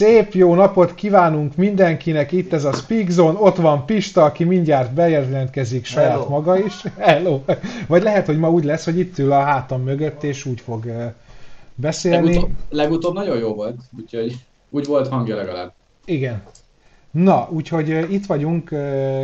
[0.00, 4.92] Szép jó napot kívánunk mindenkinek, itt ez a Speak Zone, ott van Pista, aki mindjárt
[4.92, 6.28] bejelentkezik saját Hello.
[6.28, 6.82] maga is.
[6.98, 7.40] Hello!
[7.86, 10.84] Vagy lehet, hogy ma úgy lesz, hogy itt ül a hátam mögött, és úgy fog
[11.74, 12.26] beszélni.
[12.26, 14.36] Legutóbb, legutóbb nagyon jó volt, úgyhogy
[14.70, 15.72] úgy volt hangja legalább.
[16.04, 16.42] Igen.
[17.10, 18.74] Na, úgyhogy itt vagyunk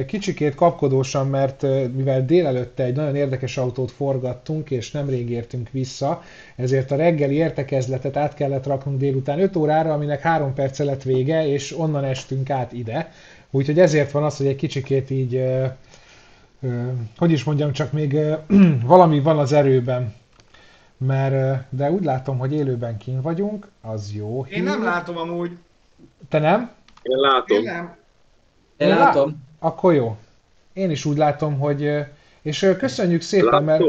[0.07, 1.63] kicsikét kapkodósan, mert
[1.95, 6.23] mivel délelőtte egy nagyon érdekes autót forgattunk, és nemrég értünk vissza,
[6.57, 11.47] ezért a reggeli értekezletet át kellett raknunk délután 5 órára, aminek 3 perce lett vége,
[11.47, 13.13] és onnan estünk át ide.
[13.51, 15.45] Úgyhogy ezért van az, hogy egy kicsikét így,
[17.17, 18.17] hogy is mondjam, csak még
[18.85, 20.15] valami van az erőben.
[20.99, 24.47] Mert, de úgy látom, hogy élőben kín vagyunk, az jó.
[24.51, 25.57] Én nem látom amúgy.
[26.29, 26.76] Te nem?
[27.09, 27.59] Én látom.
[27.59, 27.97] Én nem.
[28.77, 29.45] Én látom.
[29.59, 30.17] Akkor jó.
[30.73, 31.91] Én is úgy látom, hogy...
[32.43, 33.85] És köszönjük szépen, mert...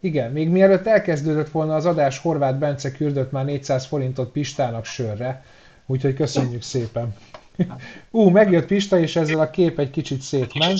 [0.00, 5.44] Igen, még mielőtt elkezdődött volna az adás, Horváth Bence küldött már 400 forintot Pistának sörre,
[5.86, 7.14] úgyhogy köszönjük szépen.
[8.10, 10.78] Ú, megjött Pista, és ezzel a kép egy kicsit szétment.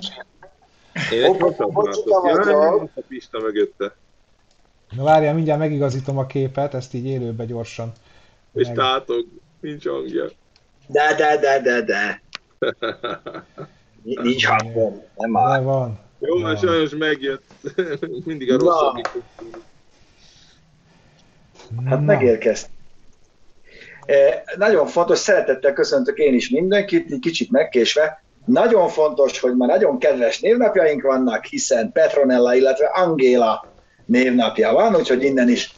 [1.12, 2.90] Én egy látok.
[2.94, 3.96] a Pista mögötte.
[4.96, 7.92] Na várjál, mindjárt megigazítom a képet, ezt így élőbe gyorsan.
[8.52, 8.76] És meg...
[8.76, 9.26] tátog,
[9.60, 10.24] nincs hangja.
[10.88, 12.22] De, de, de, de, de.
[14.02, 15.62] Nincs hangom, nem áll.
[15.62, 15.98] van.
[16.18, 17.44] Jó, mert sajnos megjött.
[18.24, 19.02] Mindig a rossz
[21.84, 22.68] Hát megérkezt.
[24.06, 28.22] Eh, nagyon fontos, szeretettel köszöntök én is mindenkit, kicsit megkésve.
[28.44, 33.72] Nagyon fontos, hogy ma nagyon kedves névnapjaink vannak, hiszen Petronella, illetve Angéla
[34.04, 35.74] névnapja van, úgyhogy innen is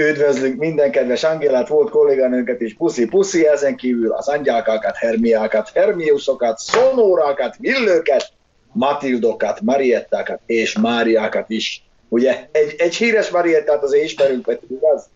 [0.00, 7.56] Üdvözlünk minden kedves Angélát, volt kolléganőnket is, puszi-puszi, ezen kívül az angyálkákat, hermiákat, hermiusokat, szonórákat,
[7.56, 8.32] villőket,
[8.72, 11.82] Matildokat, Mariettákat és Máriákat is.
[12.08, 15.10] Ugye egy, egy híres Mariettát azért ismerünk, vagy igaz?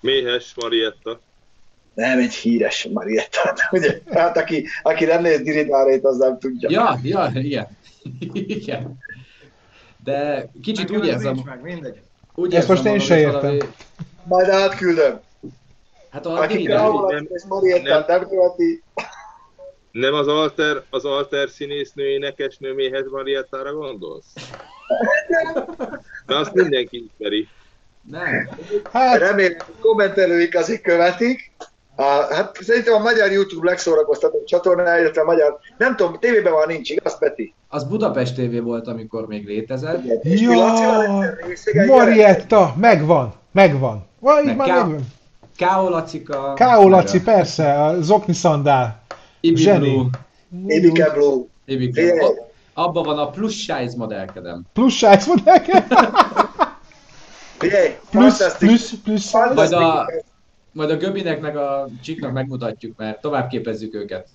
[0.00, 1.20] Méhes Marietta.
[1.94, 3.54] Nem, egy híres Marietta.
[3.70, 3.98] Ugye?
[4.10, 6.68] Hát aki, aki nem néz Diridárét, az nem tudja.
[6.70, 7.66] Ja, ja, igen.
[8.58, 8.98] igen.
[10.04, 11.42] De kicsit úgy érzem...
[11.44, 12.00] Meg, mindegy.
[12.34, 13.40] Úgy Ezt most én se értem.
[13.40, 13.58] Valami...
[14.24, 15.20] Majd átküldöm.
[16.10, 18.82] Hát a Aki nem, és Mariettát nem követi.
[19.90, 24.26] Nem az alter, az alter színésznő énekesnő méhez Mariettára gondolsz?
[26.26, 27.48] De azt mindenki ismeri.
[28.10, 28.48] Nem.
[28.92, 29.18] Hát...
[29.18, 31.52] Remélem, kommentelőik azért követik.
[32.02, 36.66] A, hát szerintem a magyar YouTube legszórakoztatóbb csatornája, illetve a magyar, nem tudom, tévében van
[36.66, 37.54] nincs, igaz Peti?
[37.68, 40.02] Az Budapest TV volt, amikor még létezett.
[40.22, 44.06] Jaj, Marietta, megvan, megvan.
[44.20, 45.00] Vaj, már Ká- megvan.
[45.56, 45.88] K.O.
[45.88, 46.52] Lacika.
[46.52, 46.88] K.O.
[46.88, 49.02] Laci, persze, a Zokni Szandál.
[49.40, 50.06] Ibi Blue.
[50.66, 51.44] Ibike Blue.
[51.64, 52.14] Ibike.
[52.74, 54.62] Abba van a plus size modellkedem.
[54.72, 56.12] Plus size modellkedem?
[57.58, 60.10] Figyelj, plusz, plusz, plusz, Majd a,
[60.72, 64.28] majd a Göbinek meg a Csiknak megmutatjuk, mert tovább képezzük őket.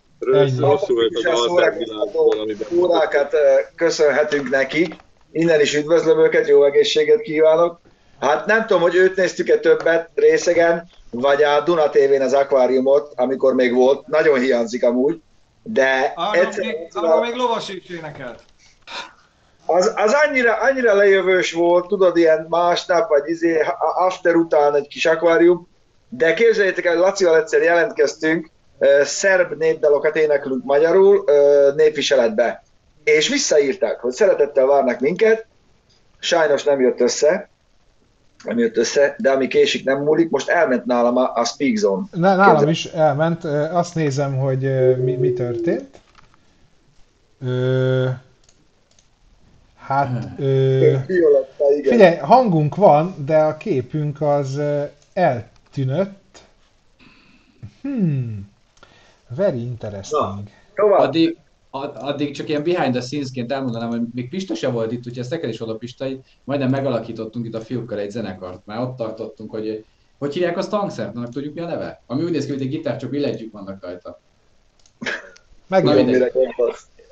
[2.75, 3.35] Órákat
[3.75, 4.95] köszönhetünk nekik.
[5.31, 7.79] Innen is üdvözlöm őket, jó egészséget kívánok.
[8.19, 13.53] Hát nem tudom, hogy őt néztük-e többet részegen, vagy a Duna tv az akváriumot, amikor
[13.53, 14.07] még volt.
[14.07, 15.21] Nagyon hiányzik amúgy.
[15.63, 18.43] De arra, egyszer, még, arra még lovas is énekelt.
[19.65, 23.63] Az, az annyira, annyira lejövős volt, tudod, ilyen másnap, vagy izé,
[23.95, 25.67] after után egy kis akvárium,
[26.09, 28.49] de képzeljétek el, Lacival egyszer jelentkeztünk,
[29.03, 31.23] szerb népdalokat éneklünk magyarul
[31.75, 32.63] népviseletbe.
[33.03, 35.45] És visszaírták, hogy szeretettel várnak minket,
[36.19, 37.49] sajnos nem jött össze,
[38.43, 42.05] nem jött össze, de ami késik nem múlik, most elment nálam a, a Speak Zone.
[42.11, 42.69] Ne, nálam Képzel...
[42.69, 44.59] is elment, azt nézem, hogy
[45.03, 45.99] mi, mi történt.
[47.45, 48.05] Ö,
[49.77, 50.93] hát, ö,
[51.83, 54.61] figyelj, hangunk van, de a képünk az
[55.77, 56.39] eltűnött.
[57.81, 58.51] Hmm.
[59.35, 60.49] Very interesting.
[60.75, 61.37] Na, addig,
[61.71, 65.29] addig csak ilyen behind the scenes-ként elmondanám, hogy még Pista se volt itt, úgyhogy ezt
[65.29, 66.05] neked is oda Pista,
[66.43, 68.65] majdnem megalakítottunk itt a fiúkkal egy zenekart.
[68.65, 69.85] Már ott tartottunk, hogy
[70.17, 72.01] hogy hívják azt hangszert, annak tudjuk mi a neve?
[72.05, 74.19] Ami úgy néz ki, hogy egy gitár, csak billentyűk vannak rajta.
[75.67, 76.31] Megvan, mire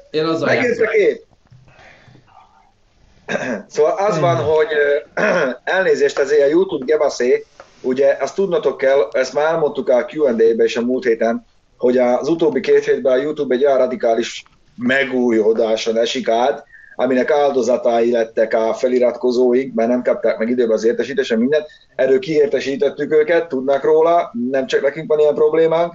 [0.10, 1.26] Én azzal Megint a kép.
[3.68, 4.68] Szóval az van, hogy
[5.64, 7.46] elnézést ezért a YouTube gebaszé,
[7.86, 11.46] ugye azt tudnotok kell, ezt már elmondtuk a Q&A-be is a múlt héten,
[11.78, 14.44] hogy az utóbbi két hétben a YouTube egy olyan radikális
[14.76, 16.64] megújódáson esik át,
[16.96, 21.68] aminek áldozatai lettek a feliratkozóik, mert nem kapták meg időben az értesítésen mindent.
[21.96, 25.94] Erről kiértesítettük őket, tudnak róla, nem csak nekünk van ilyen problémánk.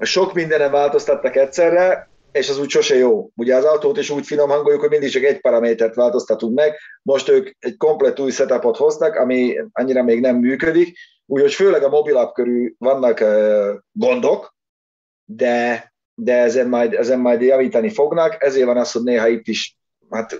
[0.00, 3.30] Sok mindenen változtattak egyszerre, és az úgy sose jó.
[3.36, 6.74] Ugye az autót is úgy finom hangoljuk, hogy mindig csak egy paramétert változtatunk meg.
[7.02, 11.88] Most ők egy komplet új setupot hoztak, ami annyira még nem működik, úgyhogy főleg a
[11.88, 14.56] mobilapp körül vannak uh, gondok,
[15.24, 19.78] de, de ezen, majd, ezen majd javítani fognak, ezért van az, hogy néha itt is
[20.10, 20.38] hát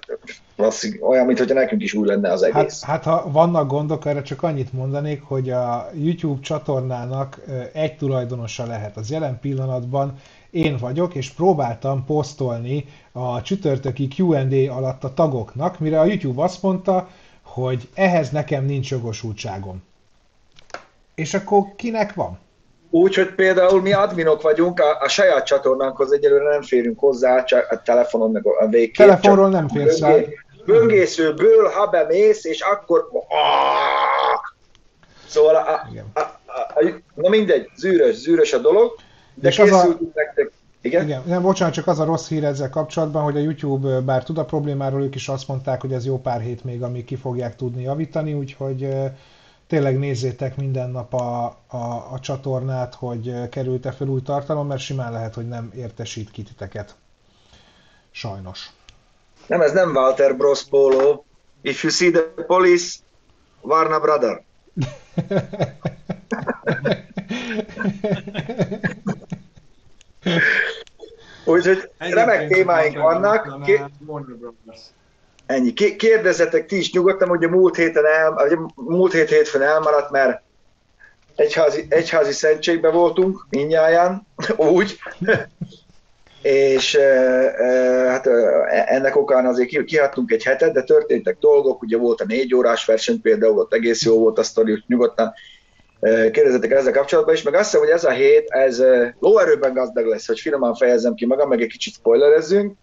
[1.00, 2.82] olyan, mintha nekünk is új lenne az egész.
[2.82, 7.40] Hát, hát ha vannak gondok, erre csak annyit mondanék, hogy a YouTube csatornának
[7.73, 8.96] egy tulajdonosa lehet.
[8.96, 10.19] Az jelen pillanatban
[10.50, 16.62] én vagyok, és próbáltam posztolni a csütörtöki Q&A alatt a tagoknak, mire a YouTube azt
[16.62, 17.09] mondta,
[17.43, 19.83] hogy ehhez nekem nincs jogosultságom.
[21.15, 22.39] És akkor kinek van?
[22.91, 27.71] Úgy, hogy például mi adminok vagyunk, a, a saját csatornánkhoz egyelőre nem férünk hozzá, csak
[27.71, 29.06] a telefonon meg a végkép.
[29.06, 30.17] Telefonról nem férsz rá.
[30.65, 33.09] Böngészőből, ha bemész, és akkor...
[35.27, 38.93] Szóval, a, a, a, a, na mindegy, zűrös, zűrös a dolog,
[39.40, 39.99] de és az a...
[40.14, 40.52] nektek.
[40.81, 41.05] Igen?
[41.05, 44.38] Igen, nem, bocsánat, csak az a rossz hír ezzel kapcsolatban, hogy a YouTube bár tud
[44.38, 47.56] a problémáról, ők is azt mondták, hogy ez jó pár hét még, amíg ki fogják
[47.56, 48.88] tudni javítani, úgyhogy
[49.67, 55.12] tényleg nézzétek minden nap a, a, a csatornát, hogy került-e fel új tartalom, mert simán
[55.12, 56.94] lehet, hogy nem értesít ki titeket.
[58.11, 58.70] Sajnos.
[59.46, 61.23] Nem, ez nem Walter Bros polo.
[61.61, 62.99] If you see the police,
[63.61, 64.43] Warner brother.
[71.44, 73.58] Úgyhogy remek témáink vannak.
[75.46, 75.72] Ennyi.
[75.72, 80.42] Kérdezzetek ti is nyugodtan, hogy a múlt héten el, a múlt hét hétfőn elmaradt, mert
[81.34, 84.26] egyházi, egyházi szentségben voltunk, mindnyáján,
[84.56, 84.98] úgy,
[86.42, 87.70] és e, e,
[88.08, 88.26] hát
[88.86, 93.20] ennek okán azért kihattunk egy hetet, de történtek dolgok, ugye volt a négy órás verseny
[93.20, 95.32] például, ott egész jó volt a sztori, nyugodtan
[96.00, 98.83] kérdezzetek ezzel kapcsolatban is, meg azt hiszem, hogy ez a hét, ez
[99.21, 102.77] lóerőben gazdag lesz, hogy finoman fejezem ki magam, meg egy kicsit spoilerezzünk,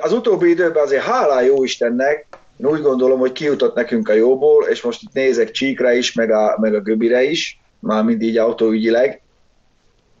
[0.00, 2.26] az utóbbi időben azért hálá jó Istennek,
[2.56, 6.30] én úgy gondolom, hogy kijutott nekünk a jóból, és most itt nézek Csíkra is, meg
[6.30, 9.22] a, meg a Göbire is, mármint így autóügyileg.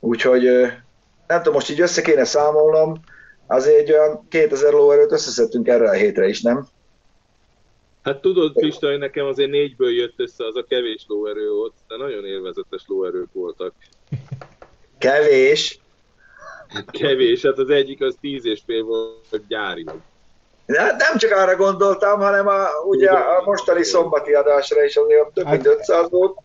[0.00, 0.42] Úgyhogy
[1.26, 3.00] nem tudom, most így össze kéne számolnom,
[3.46, 6.66] azért egy olyan 2000 lóerőt összeszedtünk erre a hétre is, nem?
[8.06, 11.96] Hát tudod, Pista, hogy nekem azért négyből jött össze az a kevés lóerő volt, de
[11.96, 13.72] nagyon élvezetes lóerők voltak.
[14.98, 15.78] Kevés?
[16.90, 20.00] Kevés, hát az egyik az tíz és fél volt gyárilag.
[20.66, 25.48] Hát nem csak arra gondoltam, hanem a, ugye a mostani szombati adásra is azért több
[25.48, 26.38] mint 500 hát- volt.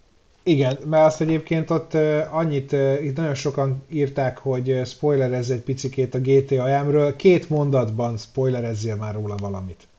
[0.43, 1.93] Igen, mert azt egyébként ott
[2.31, 2.71] annyit,
[3.01, 7.15] itt nagyon sokan írták, hogy spoilerezz egy picikét a GTA M-ről.
[7.15, 9.89] Két mondatban spoilerezzél már róla valamit.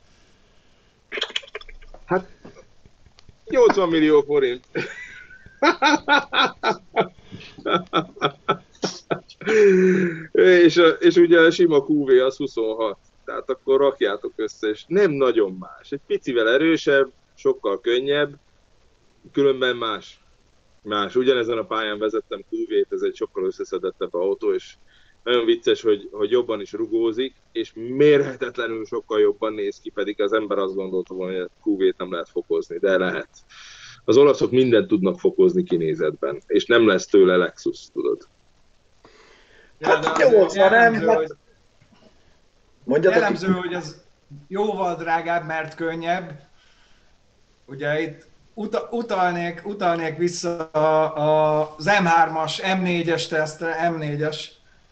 [3.49, 4.65] 80 millió forint.
[10.31, 15.57] és, és ugye a sima QV az 26, tehát akkor rakjátok össze, és nem nagyon
[15.59, 15.91] más.
[15.91, 18.33] Egy picivel erősebb, sokkal könnyebb,
[19.31, 20.21] különben más.
[20.81, 21.15] Más.
[21.15, 24.73] Ugyanezen a pályán vezettem QV-t, ez egy sokkal összeszedettebb autó, és
[25.23, 30.33] nagyon vicces, hogy, hogy jobban is rugózik, és mérhetetlenül sokkal jobban néz ki, pedig az
[30.33, 33.29] ember azt gondolta volna, hogy a QV-t nem lehet fokozni, de lehet.
[34.05, 38.27] Az olaszok mindent tudnak fokozni kinézetben, és nem lesz tőle Lexus, tudod.
[39.81, 40.93] Hát ja, 80, nem?
[40.93, 41.15] Hát...
[41.15, 41.31] Hogy...
[42.83, 44.03] Mondjatok jellemző, hogy ez
[44.47, 46.39] jóval drágább, mert könnyebb.
[47.65, 53.91] Ugye itt uta, utalnék, utalnék vissza a, a, az M3-as, M4-es tesztre,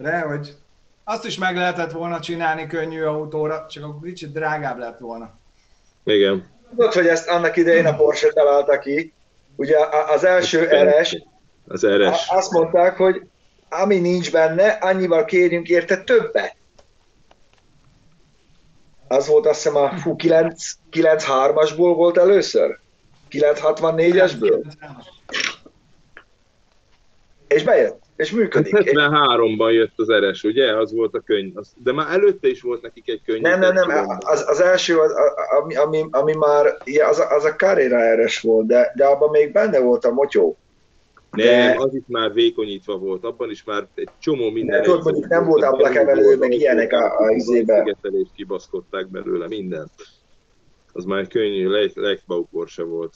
[0.01, 0.55] M4-esre, hogy
[1.03, 5.39] azt is meg lehetett volna csinálni könnyű autóra, csak akkor kicsit drágább lett volna.
[6.03, 6.49] Igen.
[6.69, 9.13] Tudod, hogy ezt annak idején a Porsche találta ki.
[9.55, 9.77] Ugye
[10.13, 11.15] az első RS,
[11.67, 12.27] az RS.
[12.29, 13.21] azt mondták, hogy
[13.69, 16.55] ami nincs benne, annyival kérjünk érte többet.
[19.07, 22.79] Az volt azt hiszem a fú, 9, 93-asból volt először?
[23.31, 24.63] 964-esből?
[27.47, 28.73] És bejött, és működik.
[28.75, 30.77] 73-ban hát jött az eres, ugye?
[30.77, 31.53] Az volt a könyv.
[31.83, 33.41] De már előtte is volt nekik egy könyv.
[33.41, 34.05] Nem, nem, nem.
[34.19, 35.13] Az, az első, az,
[35.61, 36.77] ami, ami, ami már,
[37.09, 40.57] az, a, az a Carrera eres volt, de, de abban még benne volt a motyó.
[41.31, 44.83] Nem, az is már vékonyítva volt, abban is már egy csomó minden.
[44.83, 47.77] Tudod, mondjuk nem volt ablakemelő, meg ilyenek a, a izébe.
[47.77, 49.91] Szigetelést kibaszkodták belőle, mindent.
[50.93, 53.13] Az már könnyű, Leichbaukor se volt.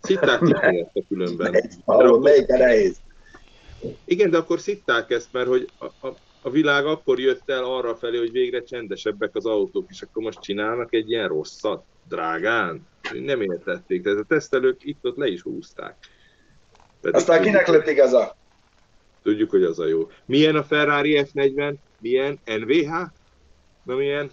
[0.00, 1.70] Szitták a különben.
[1.84, 2.96] Ahol melyik nehéz.
[4.04, 7.96] Igen, de akkor szitták ezt, mert hogy a, a, a világ akkor jött el arra
[7.96, 12.86] felé, hogy végre csendesebbek az autók, és akkor most csinálnak egy ilyen rosszat, drágán.
[13.12, 15.96] Nem értették, tehát a tesztelők itt-ott le is húzták.
[17.00, 18.36] Pedig Aztán kinek lett igaza?
[19.22, 20.10] Tudjuk, hogy az a jó.
[20.24, 21.74] Milyen a Ferrari F40?
[22.00, 22.40] Milyen?
[22.44, 22.90] NVH?
[23.82, 24.30] Na milyen?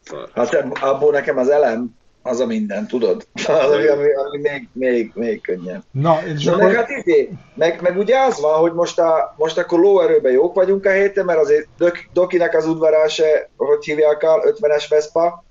[0.00, 0.30] Szar.
[0.34, 3.26] Hát abból nekem az elem, az a minden, tudod?
[3.46, 5.82] Az, ami, ami, ami még, még, még könnyebb.
[5.90, 6.64] Na, és Na, akkor...
[6.64, 10.54] meg, hát izé, meg, meg, ugye az van, hogy most, a, most akkor lóerőben jók
[10.54, 15.44] vagyunk a héten, mert azért Dok, Dokinek az udvarán se, hogy hívják a 50-es Vespa.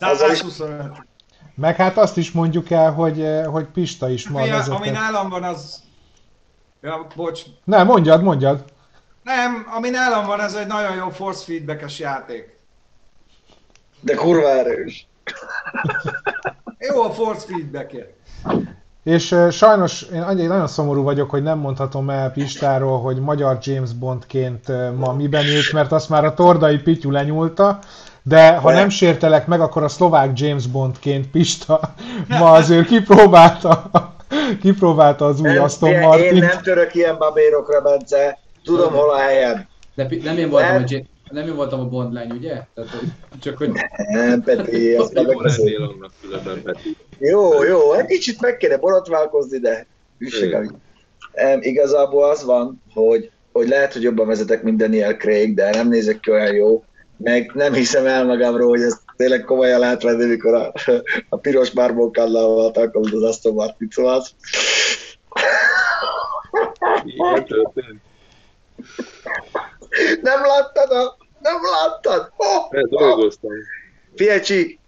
[0.00, 0.38] Azzal is...
[0.38, 0.80] 125.
[1.56, 5.42] Meg hát azt is mondjuk el, hogy, hogy Pista is ma Fia, Ami nálam van,
[5.42, 5.82] az...
[6.80, 7.42] Ja, bocs.
[7.64, 8.64] Nem, mondjad, mondjad.
[9.22, 12.53] Nem, ami nálam van, ez egy nagyon jó force feedbackes játék.
[14.04, 15.06] De kurva erős.
[16.88, 17.96] jó a force feedback
[19.02, 23.58] És uh, sajnos én annyi nagyon szomorú vagyok, hogy nem mondhatom el Pistáról, hogy magyar
[23.62, 27.78] James Bondként uh, ma miben ült, mert azt már a tordai Pityu lenyúlta,
[28.22, 31.80] de ha nem sértelek meg, akkor a szlovák James Bondként Pista
[32.40, 33.90] ma azért kipróbálta,
[34.60, 36.34] kipróbálta az új Aston Martin.
[36.34, 38.38] Én nem török ilyen babérokra, Bence.
[38.64, 39.66] Tudom, hol a helyem.
[39.94, 41.12] De nem én voltam, nem.
[41.34, 42.60] Nem én voltam a Bond lány, ugye?
[42.74, 42.90] Tehát,
[43.40, 43.70] csak hogy...
[44.08, 46.96] Nem, Peti, azt nem lennél annak különben, Peti.
[47.18, 49.86] Jó, jó, egy kicsit meg kéne borotválkozni, de
[50.18, 55.70] hüsség, um, igazából az van, hogy, hogy lehet, hogy jobban vezetek, mint Daniel Craig, de
[55.70, 56.84] nem nézek ki olyan jó,
[57.16, 60.72] meg nem hiszem el magamról, hogy ez tényleg komolyan lehet venni, mikor a,
[61.28, 64.30] a piros bárbókállal alkalmaz az Aston Martin, szóval az...
[67.46, 68.00] Történt.
[70.22, 71.16] Nem láttad a...
[71.44, 72.32] Nem láttad?
[72.36, 73.50] Oh, dolgoztam.
[74.16, 74.78] Fiecsi,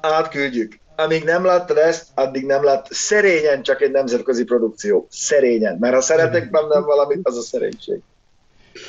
[0.00, 0.78] átküldjük.
[0.96, 2.86] Amíg nem láttad ezt, addig nem lát.
[2.90, 5.06] Szerényen csak egy nemzetközi produkció.
[5.10, 5.76] Szerényen.
[5.80, 8.00] Mert ha szeretek bennem valamit, az a szerénység.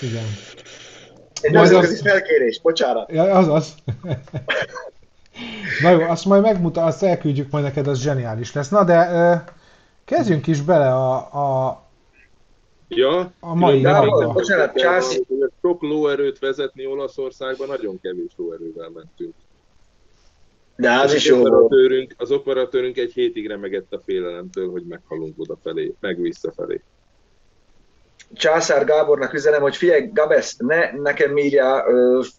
[0.02, 0.26] Igen.
[1.42, 2.02] Egy nemzetközi az...
[2.02, 3.12] felkérés, bocsánat.
[3.12, 3.74] Ja, az az.
[5.82, 8.70] Na jó, azt majd megmutat, azt elküldjük majd neked, az zseniális lesz.
[8.70, 9.44] Na de
[10.06, 11.83] kezdjünk is bele a, a
[12.96, 14.34] Ja, a mai napban.
[14.34, 14.80] Bocsánat.
[15.62, 19.34] Sok lóerőt vezetni Olaszországban, nagyon kevés lóerővel mentünk.
[20.76, 25.34] De az, az is jó operatőrünk, Az operatőrünk egy hétig remegett a félelemtől, hogy meghalunk
[25.38, 26.82] odafelé, meg visszafelé.
[28.34, 31.84] Császár Gábornak üzenem, hogy figyelj, Gabesz, ne nekem írja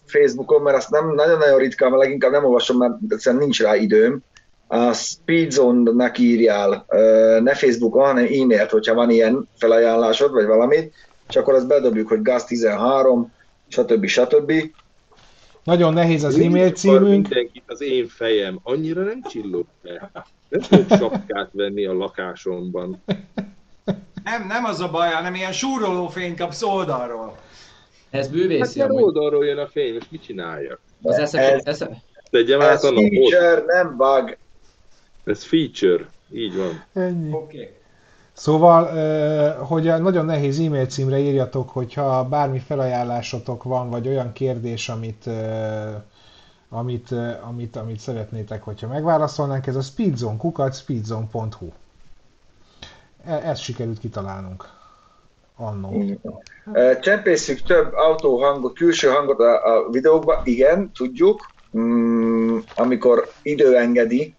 [0.07, 4.23] Facebookon, mert azt nem nagyon-nagyon ritkán, mert leginkább nem olvasom, mert egyszerűen nincs rá időm.
[4.75, 6.85] A Speedzone-nak írjál,
[7.40, 10.95] ne Facebookon, hanem e-mailt, hogyha van ilyen felajánlásod, vagy valamit,
[11.28, 13.25] és akkor azt bedobjuk, hogy GAZ13,
[13.69, 14.07] stb.
[14.07, 14.52] stb.
[15.64, 17.09] Nagyon nehéz az e-mail címünk.
[17.09, 20.11] Mindenkit az én fejem, annyira nem csillog be.
[20.49, 23.02] Nem tudok sapkát venni a lakásomban.
[24.25, 27.37] Nem, nem az a baj, hanem ilyen súroló fény kapsz oldalról.
[28.11, 30.81] Ez bűvészi hát oldalról jön a fény, és mit csináljak?
[31.02, 31.90] Az eszek, ez, eszek.
[32.31, 33.66] Tegyem ez át annak feature, ott.
[33.66, 34.37] nem bug.
[35.25, 36.85] Ez feature, így van.
[36.93, 37.33] Ennyi.
[37.33, 37.57] Oké.
[37.57, 37.75] Okay.
[38.33, 38.85] Szóval,
[39.57, 45.31] hogy nagyon nehéz e-mail címre írjatok, hogyha bármi felajánlásotok van, vagy olyan kérdés, amit,
[46.69, 47.14] amit,
[47.49, 51.69] amit, amit szeretnétek, hogyha megválaszolnánk, ez a speedzone kukat, speedzone.hu.
[53.25, 54.69] E, ezt sikerült kitalálnunk.
[55.57, 56.04] Annó.
[57.00, 61.52] Csempészünk több autóhangot, külső hangot a, a videókba, igen, tudjuk.
[61.78, 64.35] Mm, amikor idő engedi,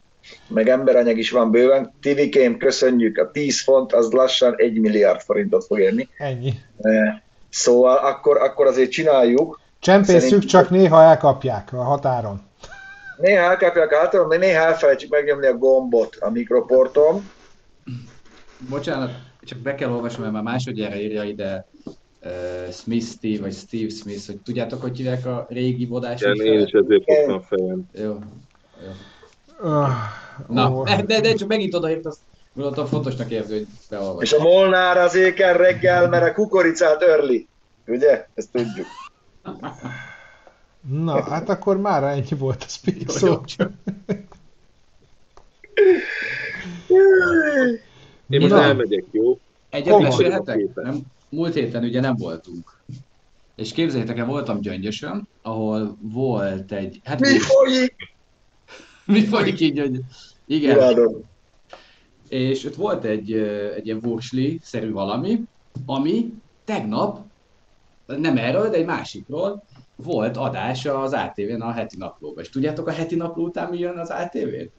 [0.48, 1.94] meg emberanyag is van bőven.
[2.02, 6.10] Tivikém, köszönjük, a 10 font az lassan 1 milliárd forintot fog érni.
[6.18, 6.54] Ennyi.
[7.50, 9.60] Szóval akkor, akkor azért csináljuk.
[9.80, 10.46] Csempészük, Szerint...
[10.46, 12.42] csak néha elkapják a határon.
[13.18, 17.30] Néha elkapják a határon, de néha elfelejtjük megnyomni a gombot a mikroporton,
[18.70, 19.12] bocsánat,
[19.44, 21.66] csak be kell olvasnom, mert már másodjára írja ide
[22.22, 26.22] uh, Smith Steve, vagy Steve Smith, hogy tudjátok, hogy hívják a régi vodás?
[26.22, 27.90] Igen, én is ezért fogtam a fejem.
[27.94, 28.20] Jó.
[28.84, 28.92] Jó.
[30.48, 31.02] Na, oh.
[31.02, 32.20] de, de csak megint odaért, azt
[32.54, 34.22] gondoltam fontosnak érzi, hogy beolvasom.
[34.22, 37.48] És a Molnár az éken reggel, mert a kukoricát örli.
[37.88, 38.28] Ugye?
[38.34, 38.88] Ezt tudjuk.
[40.90, 43.42] Na, hát akkor már ennyi volt a speak szó.
[48.30, 49.40] Én most elmegyek, jó?
[49.70, 50.74] Egyet mesélhetek?
[50.74, 52.80] Nem, múlt héten ugye nem voltunk.
[53.56, 57.02] És képzeljétek el, voltam Gyöngyösön, ahol volt egy...
[57.04, 58.15] Hát mi folyik?
[59.14, 60.00] mi folyik így, hogy...
[60.46, 60.78] Igen.
[60.78, 61.22] Imádom.
[62.30, 63.34] És ott volt egy,
[63.76, 65.42] egy ilyen vursli-szerű valami,
[65.86, 66.34] ami
[66.64, 67.20] tegnap,
[68.06, 69.64] nem erről, de egy másikról,
[69.96, 72.42] volt adása az ATV-n a heti naplóba.
[72.42, 74.72] És tudjátok a heti napló után mi jön az ATV-n?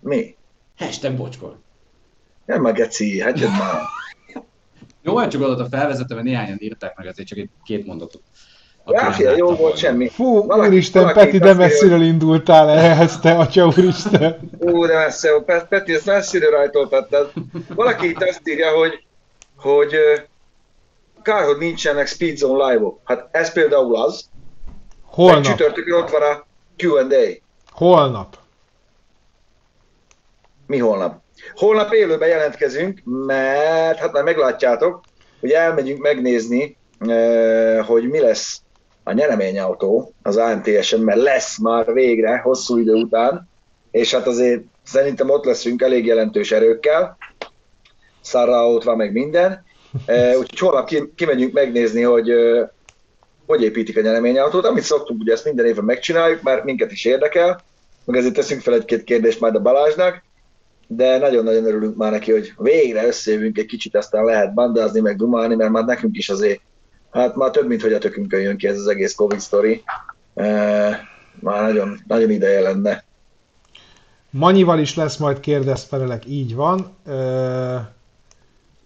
[0.00, 0.36] Mi?
[0.76, 1.58] Hashtag bocskor.
[2.44, 3.82] Nem a geci, hát jön már.
[5.02, 8.22] Jó, olyan csak a felvezető, mert néhányan írták meg, ezért csak egy két mondatot.
[8.86, 10.08] Ja, jó volt semmi.
[10.08, 14.38] Fú, valaki, úristen, valaki Peti, de messziről indultál ehhez, te atya úristen.
[14.58, 15.28] Ú, de messze,
[15.68, 17.32] Peti, ezt messziről rajtoltattad.
[17.74, 19.04] Valaki itt azt írja, hogy
[19.56, 19.94] hogy
[21.22, 23.00] kár, hogy nincsenek Speed Zone live-ok.
[23.04, 24.28] Hát ez például az.
[25.04, 25.42] Holnap.
[25.42, 26.46] Csütörtökön ott van a
[26.76, 27.42] Q&A.
[27.72, 28.36] Holnap.
[30.66, 31.20] Mi holnap?
[31.54, 35.00] Holnap élőben jelentkezünk, mert hát már meglátjátok,
[35.40, 36.76] hogy elmegyünk megnézni,
[37.86, 38.60] hogy mi lesz
[39.02, 43.48] a nyereményautó az AMTS-en, mert lesz már végre, hosszú idő után,
[43.90, 47.16] és hát azért szerintem ott leszünk elég jelentős erőkkel,
[48.20, 49.64] Szarra ott van meg minden,
[50.38, 52.32] úgyhogy holnap kimegyünk megnézni, hogy
[53.46, 57.60] hogy építik a nyereményautót, amit szoktunk, ugye ezt minden évben megcsináljuk, mert minket is érdekel,
[58.04, 60.22] meg ezért teszünk fel egy-két kérdést majd a Balázsnak,
[60.86, 65.54] de nagyon-nagyon örülünk már neki, hogy végre összejövünk egy kicsit, aztán lehet bandázni, meg dumálni,
[65.54, 66.60] mert már nekünk is azért,
[67.10, 69.82] hát már több, mint hogy a tökünkön jön ki ez az egész Covid sztori.
[71.40, 73.04] Már nagyon, nagyon ideje lenne.
[74.30, 76.96] Manyival is lesz majd kérdezt felelek, így van.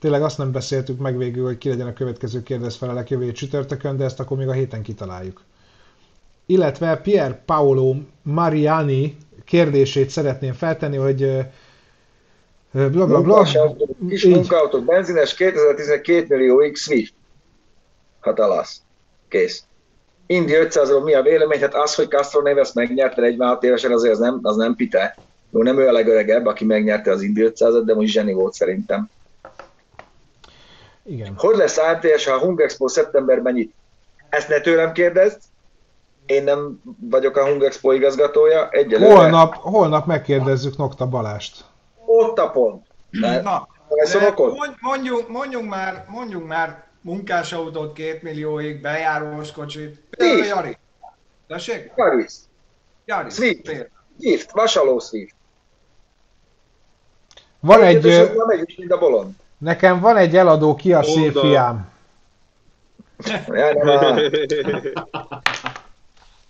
[0.01, 3.97] Tényleg azt nem beszéltük meg végül, hogy ki legyen a következő kérdez felelek jövő csütörtökön,
[3.97, 5.43] de ezt akkor még a héten kitaláljuk.
[6.47, 11.19] Illetve Pier Paolo Mariani kérdését szeretném feltenni, hogy
[12.71, 13.47] bla bla bla.
[14.09, 17.15] Kis munkautók, benzines 2012 millió X Swift.
[18.25, 18.81] Hát alasz.
[19.29, 19.65] Kész.
[20.27, 21.61] Indi 500-ról mi a vélemény?
[21.61, 25.17] Hát az, hogy Castro Neves megnyerte 46 évesen, azért az nem, az nem pite.
[25.51, 29.11] Jó, nem ő a legöregebb, aki megnyerte az Indi 500-at, de most zseni volt szerintem.
[31.03, 31.35] Igen.
[31.37, 33.75] Hogy lesz AMTS, ha a Hung Expo szeptemberben nyit?
[34.29, 35.39] Ezt ne tőlem kérdezd,
[36.27, 38.69] én nem vagyok a Hung Expo igazgatója.
[38.69, 39.15] Egyelőre...
[39.15, 41.65] Holnap, holnap megkérdezzük Nokta Balást
[42.07, 42.87] ott a pont.
[43.11, 43.69] De, Na,
[44.13, 44.35] de
[44.81, 50.01] mondjunk, mondjunk, már, mondjunk már munkásautót két millióig, bejárós kocsit.
[50.11, 50.77] Például Jari.
[51.47, 51.93] Tessék?
[51.97, 52.33] Yaris.
[53.05, 53.35] Yaris.
[53.35, 53.91] Swift.
[54.21, 54.51] Swift.
[54.51, 55.35] Vasaló Swift.
[57.61, 58.07] Van egy...
[58.07, 59.33] egy nem egy mint a bolond.
[59.59, 61.93] Nekem van egy eladó ki a szép fiám.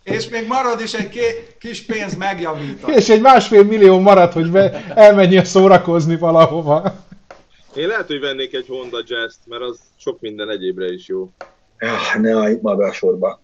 [0.03, 2.95] És még marad is egy ké- kis pénz megjavítani.
[2.95, 4.57] És egy másfél millió marad, hogy
[4.95, 6.95] elmenjél szórakozni valahova.
[7.77, 11.31] Én lehet, hogy vennék egy Honda Jazz-t, mert az sok minden egyébre is jó.
[11.79, 13.41] Ja, ne állj be a sorba.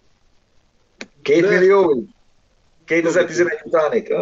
[1.22, 1.48] Két De...
[1.48, 2.02] millió?
[2.84, 4.14] 2011 utánig?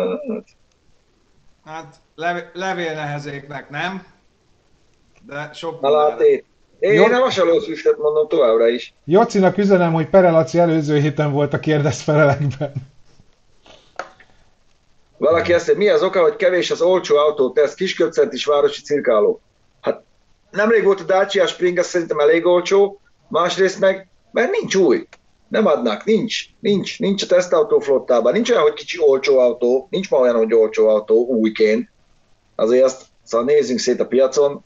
[1.65, 4.07] Hát lev- levél nehezéknek, nem?
[5.27, 6.45] De sok Na lát, én,
[6.79, 7.05] Jó.
[7.05, 8.95] én a vasalószüstet mondom továbbra is.
[9.05, 12.73] Jocinak üzenem, hogy Perelaci előző héten volt a kérdez felelekben.
[15.17, 19.41] Valaki mondja, mi az oka, hogy kevés az olcsó autóteszt, kisköpcent is városi cirkáló?
[20.51, 25.07] Nemrég volt a Dacia Spring, azt szerintem elég olcsó, másrészt meg, mert nincs új.
[25.49, 30.11] Nem adnak, nincs, nincs, nincs a tesztautó flottában, nincs olyan, hogy kicsi olcsó autó, nincs
[30.11, 31.91] ma olyan, hogy olcsó autó újként.
[32.55, 34.65] Azért azt, szóval nézzünk szét a piacon,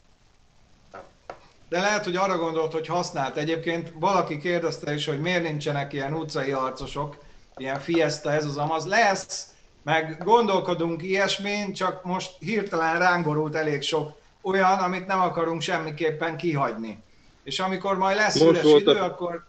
[1.73, 3.37] de lehet, hogy arra gondolt, hogy használt.
[3.37, 7.17] Egyébként valaki kérdezte is, hogy miért nincsenek ilyen utcai harcosok,
[7.57, 8.85] ilyen fiesta, ez az amaz.
[8.85, 9.47] Lesz,
[9.83, 14.11] meg gondolkodunk ilyesmin, csak most hirtelen rángorult elég sok
[14.43, 17.03] olyan, amit nem akarunk semmiképpen kihagyni.
[17.43, 19.03] És amikor majd lesz most üres idő, a...
[19.03, 19.43] akkor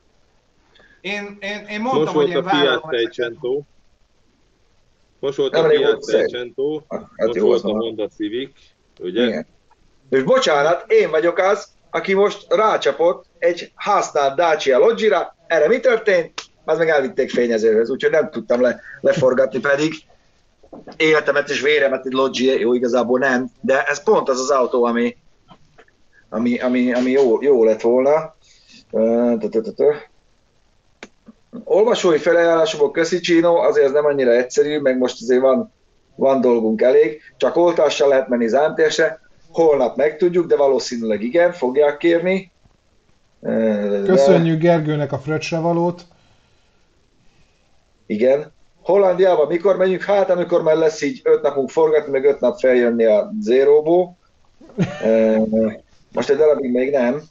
[1.00, 2.90] én, én, én mondtam, most hogy én várom.
[5.18, 8.50] Most volt a Fiat Seicento, hát most volt a Honda Civic,
[9.00, 9.26] ugye?
[9.26, 9.46] Igen.
[10.10, 16.32] És bocsánat, én vagyok az, aki most rácsapott egy használt Dacia Logira, erre mi történt?
[16.64, 19.94] Az meg elvitték fényezőhöz, úgyhogy nem tudtam le, leforgatni, pedig
[20.96, 25.16] életemet és véremet egy Logia, jó, igazából nem, de ez pont az az autó, ami,
[26.28, 28.36] ami, ami, ami jó, jó lett volna.
[31.64, 35.72] Olvasói felajánlásokból köszi Csino, azért ez nem annyira egyszerű, meg most azért van,
[36.16, 42.52] van dolgunk elég, csak oltással lehet menni zámtésre, Holnap megtudjuk, de valószínűleg igen, fogják kérni.
[44.04, 46.02] Köszönjük Gergőnek a fröccsre valót.
[48.06, 48.53] Igen.
[48.84, 50.02] Hollandiában mikor megyünk?
[50.02, 54.16] Hát, amikor már lesz így öt napunk forgatni, meg öt nap feljönni a zéróból.
[56.14, 57.22] Most egy darabig még nem.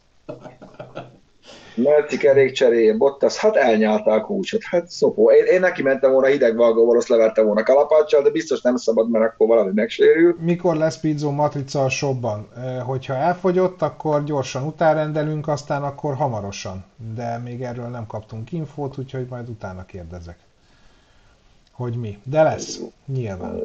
[2.20, 5.32] Kerék cseréje, Bottas, hát elnyálták kulcsot, hát szopó.
[5.32, 9.26] Én, én neki mentem volna hidegvalgóval, azt levertem volna kalapáccsal, de biztos nem szabad, mert
[9.26, 10.36] akkor valami megsérül.
[10.40, 12.48] Mikor lesz Pizzo matrica a shopban?
[12.86, 16.86] Hogyha elfogyott, akkor gyorsan utárendelünk, aztán akkor hamarosan.
[17.16, 20.38] De még erről nem kaptunk infót, úgyhogy majd utána kérdezek.
[21.74, 22.20] Hogy mi.
[22.24, 23.64] De lesz, nyilván.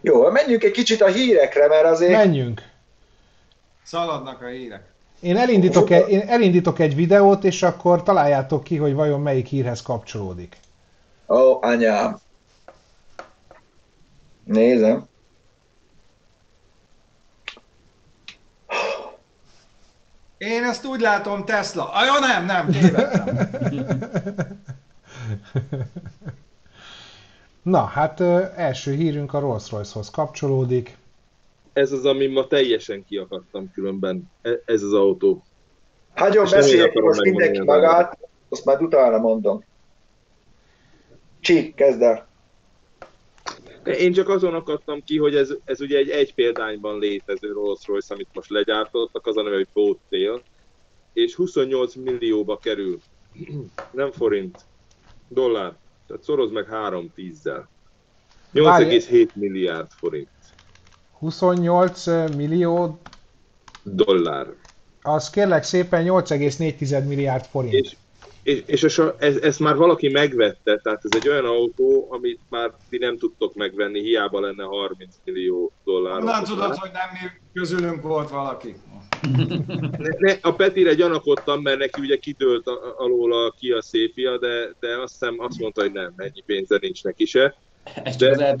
[0.00, 2.12] Jó, menjünk egy kicsit a hírekre, mert azért...
[2.12, 2.62] Menjünk.
[3.82, 4.92] Szaladnak a hírek.
[5.20, 9.82] Én elindítok, egy, én elindítok egy videót, és akkor találjátok ki, hogy vajon melyik hírhez
[9.82, 10.56] kapcsolódik.
[11.28, 12.18] Ó, anyám.
[14.44, 15.06] Nézem.
[20.38, 21.92] Én ezt úgy látom, Tesla.
[22.06, 23.48] Jó, nem, nem, tévedtem.
[27.68, 28.20] Na, hát
[28.56, 30.96] első hírünk a Rolls-Royce-hoz kapcsolódik.
[31.72, 34.30] Ez az, ami ma teljesen kiakadtam különben.
[34.42, 35.44] E- ez az autó.
[36.14, 39.64] Hagyom beszéljek most mindenki magát, azt már utána mondom.
[41.40, 42.28] Csík, kezd el.
[43.84, 48.28] Én csak azon akadtam ki, hogy ez, ez ugye egy egy példányban létező Rolls-Royce, amit
[48.32, 50.42] most legyártottak, az a neve, hogy Boattail,
[51.12, 52.98] és 28 millióba kerül.
[53.90, 54.60] Nem forint,
[55.28, 55.76] dollár.
[56.08, 57.68] Tehát szoroz meg 3 tízzel.
[58.54, 60.28] 8,7 milliárd forint.
[61.18, 62.98] 28 millió
[63.82, 64.46] dollár.
[65.02, 67.74] Az kérlek szépen 8,4 milliárd forint.
[67.74, 67.96] És,
[68.48, 72.98] és, és ez, ezt már valaki megvette, tehát ez egy olyan autó, amit már ti
[72.98, 76.22] nem tudtok megvenni, hiába lenne 30 millió dollár.
[76.22, 78.74] Nem tudod, hogy nem mi közülünk volt valaki.
[79.98, 84.98] Ne, ne, a Petire gyanakodtam, mert neki ugye kidőlt alól ki a széfia, de, de
[85.00, 87.54] azt hiszem azt mondta, hogy nem, ennyi pénze nincs neki se.
[88.02, 88.56] Ez csak de,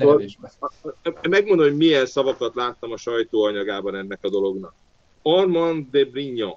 [1.28, 4.74] Megmondom, hogy milyen szavakat láttam a sajtóanyagában ennek a dolognak.
[5.22, 6.54] Armand de Brignon,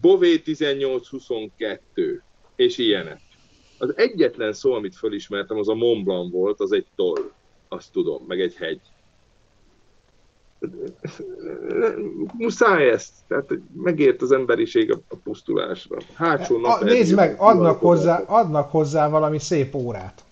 [0.00, 2.22] Bové 1822,
[2.56, 3.20] és ilyenek.
[3.78, 7.30] Az egyetlen szó, amit fölismertem, az a Mont Blanc volt, az egy toll,
[7.68, 8.80] azt tudom, meg egy hegy.
[12.36, 13.50] Muszáj ezt, tehát
[13.82, 15.96] megért az emberiség a pusztulásra.
[16.14, 20.24] Hátsó nap Nézd meg, adnak hozzá, adnak hozzá valami szép órát.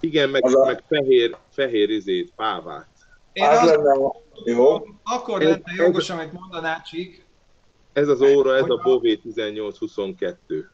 [0.00, 0.64] Igen, meg, a...
[0.64, 2.88] meg fehér, fehér izét, pávát.
[3.32, 4.12] Én az, lenne,
[4.44, 4.86] jó.
[5.02, 7.23] Akkor lenne jogos, amit mondaná Csík.
[7.94, 10.70] Ez az óra, ez a Bové 1822.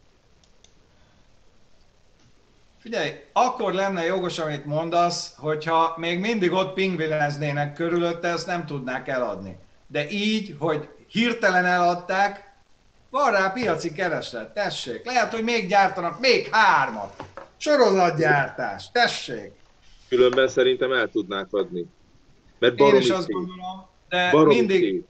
[2.79, 9.09] Figyelj, akkor lenne jogos, amit mondasz, hogyha még mindig ott pingvineznének körülötte, ezt nem tudnák
[9.09, 9.57] eladni.
[9.87, 12.55] De így, hogy hirtelen eladták,
[13.11, 15.05] van rá piaci kereslet, tessék.
[15.05, 17.25] Lehet, hogy még gyártanak még hármat.
[17.57, 19.53] Sorozatgyártás, tessék.
[20.09, 21.87] Különben szerintem el tudnák adni.
[22.59, 25.05] Mert Én is azt gondolom, de mindig,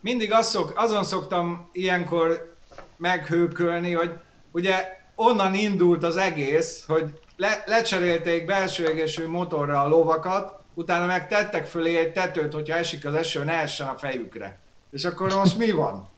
[0.00, 2.54] mindig azt szok, azon szoktam ilyenkor
[2.96, 4.10] meghőkölni, hogy
[4.50, 7.04] ugye onnan indult az egész, hogy
[7.36, 13.06] le, lecserélték belső égésű motorra a lovakat, utána meg tettek fölé egy tetőt, hogyha esik
[13.06, 14.58] az eső, ne essen a fejükre.
[14.90, 16.08] És akkor most mi van?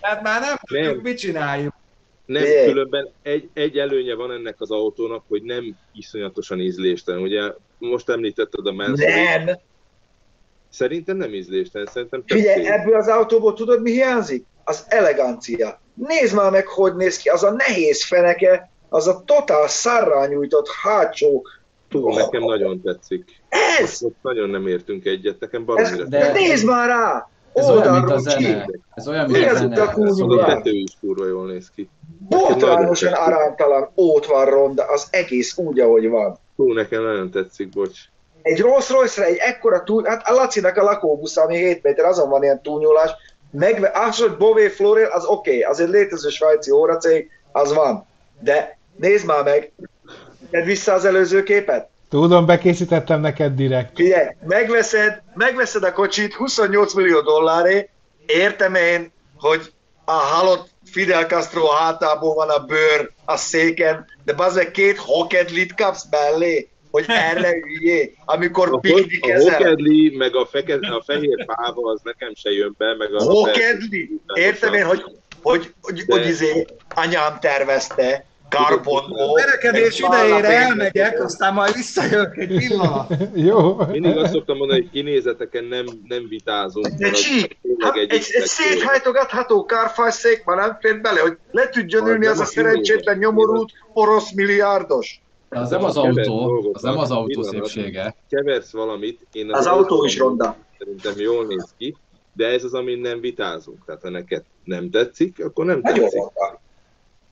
[0.00, 1.74] Tehát már nem tudjuk, mit csináljuk.
[2.26, 7.20] Nem, különben egy, egy előnye van ennek az autónak, hogy nem iszonyatosan ízléstelen.
[7.20, 9.44] Ugye most említetted a Mercedes.
[9.44, 9.56] Nem!
[10.76, 14.44] Szerintem nem ízléstelen, szerintem Figyelj, ebből az autóból tudod mi hiányzik?
[14.64, 15.80] Az elegancia.
[15.94, 20.68] Nézd már meg, hogy néz ki, az a nehéz feneke, az a totál szarrá nyújtott
[20.82, 21.46] hátsó.
[21.88, 22.16] Tudom, oh.
[22.16, 23.42] nekem nagyon tetszik.
[23.78, 24.00] Ez!
[24.00, 26.04] Most nagyon nem értünk egyet, nekem baromira.
[26.04, 26.32] De...
[26.32, 27.28] Nézd már rá!
[27.52, 28.66] Ez olyan, mint a zene.
[28.94, 29.82] Ez olyan, mint a zene.
[29.82, 31.88] A tető is kurva jól néz ki.
[32.28, 36.38] Botrányosan aránytalan, ott van ronda, az egész úgy, ahogy van.
[36.56, 37.98] Hú, nekem nagyon tetszik, bocs.
[38.46, 42.28] Egy Rolls royce egy ekkora túl, hát a Lacinak a lakóbusz, ami 7 méter, azon
[42.28, 43.10] van ilyen túlnyúlás,
[43.50, 48.06] meg, az, hogy Bové Florel, az oké, okay, az egy létező svájci óracég, az van.
[48.40, 49.72] De nézd már meg,
[50.50, 51.88] tedd vissza az előző képet.
[52.10, 53.90] Tudom, bekészítettem neked direkt.
[53.94, 57.88] Figyelj, megveszed, megveszed a kocsit 28 millió dolláré,
[58.26, 59.72] értem én, hogy
[60.04, 66.06] a halott Fidel Castro hátából van a bőr a széken, de bazeg két hokedlit kapsz
[66.10, 69.54] mellé, hogy erre üljé, amikor a piknikezel.
[69.54, 73.22] A hokedli, meg a, feke, a fehér páva, az nekem se jön be, meg a...
[73.22, 74.20] Hokedli?
[74.34, 75.02] Értem én, hogy,
[75.42, 76.14] hogy, hogy, de...
[76.14, 79.30] hogy izé anyám tervezte, Karbonó.
[79.30, 83.14] A verekedés idejére elmegyek, aztán majd visszajövök egy pillanat.
[83.34, 83.76] Jó.
[83.90, 86.86] Mindig azt szoktam mondani, hogy kinézeteken nem, nem vitázunk.
[86.86, 92.06] De csík, hát egy, egy, egy széthajtogatható kárfajszék már nem fér bele, hogy le tudjon
[92.08, 95.20] ülni az a szerencsétlen nyomorult orosz milliárdos.
[95.48, 98.14] Az nem az autó, az nem az autó szépsége.
[98.28, 99.26] Keversz valamit.
[99.32, 100.56] Én az, az autó is ronda.
[100.78, 101.96] Szerintem jól néz ki,
[102.32, 103.84] de ez az, amin nem vitázunk.
[103.86, 106.18] Tehát ha neked nem tetszik, akkor nem Nagyon tetszik.
[106.18, 106.60] Ronda.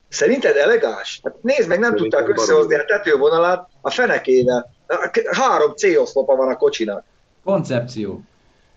[0.09, 1.19] Szerinted elegáns?
[1.23, 4.73] Hát nézd meg, nem Szerintem tudták összehozni a tetővonalát a fenekével.
[5.31, 7.03] Három C-oszlopa van a kocsinak.
[7.43, 8.21] Koncepció.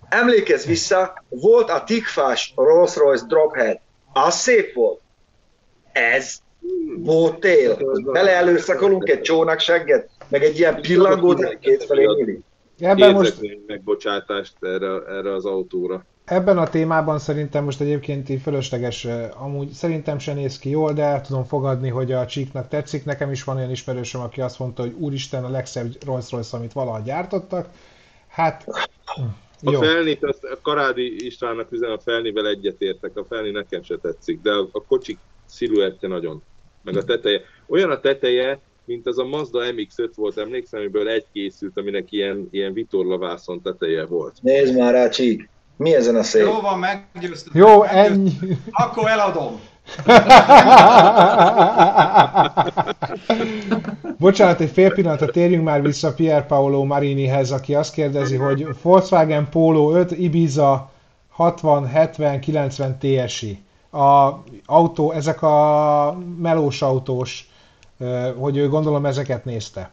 [0.09, 3.79] Emlékezz vissza, volt a tikfás Rolls-Royce Drophead.
[4.13, 5.01] Az szép volt.
[5.93, 6.39] Ez
[6.99, 7.79] Bótél.
[8.13, 12.41] Bele előszakolunk egy csónak segget, meg egy ilyen pillangót kétfelé nyílik.
[12.79, 13.41] Ebben most...
[13.67, 16.05] megbocsátást erre, erre az autóra.
[16.25, 19.07] Ebben a témában szerintem most egyébként így fölösleges,
[19.39, 23.05] amúgy szerintem se néz ki jól, de el tudom fogadni, hogy a csíknak tetszik.
[23.05, 26.73] Nekem is van olyan ismerősöm, aki azt mondta, hogy úristen, a legszebb Rolls Royce, amit
[26.73, 27.69] valaha gyártottak.
[28.29, 28.65] Hát,
[29.63, 29.81] A Jó.
[29.81, 34.51] Felnit, azt a Karádi Istvánnak üzen, a Felnivel egyetértek, a Felni nekem se tetszik, de
[34.51, 36.43] a, a kocsik sziluettje nagyon,
[36.83, 37.41] meg a teteje.
[37.67, 42.49] Olyan a teteje, mint az a Mazda MX-5 volt, emlékszem, amiből egy készült, aminek ilyen,
[42.51, 44.35] ilyen vitorlavászon teteje volt.
[44.43, 45.49] Nézd már rá, Csík!
[45.77, 46.43] Mi ezen a szép?
[46.43, 47.53] Jó van, meggyőztem.
[47.55, 48.33] Jó, ennyi.
[48.71, 49.61] Akkor eladom.
[54.19, 59.49] Bocsánat, egy fél pillanatra térjünk már vissza Pier Paolo Marinihez, aki azt kérdezi, hogy Volkswagen
[59.49, 60.91] Polo 5 Ibiza
[61.29, 63.63] 60, 70, 90 TSI.
[63.91, 67.49] A autó, ezek a melós autós,
[68.37, 69.93] hogy ő gondolom ezeket nézte.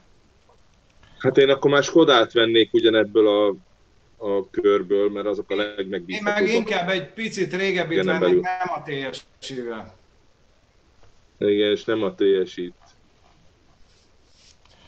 [1.17, 3.47] Hát én akkor már Skodát vennék ugyanebből a,
[4.17, 6.41] a körből, mert azok a legmegbízhatóbbak.
[6.41, 8.39] Én meg inkább egy picit régebbit vennék, belül.
[8.41, 8.83] nem a
[9.39, 9.93] TSI-vel.
[11.37, 12.73] Igen, és nem a TSI-t.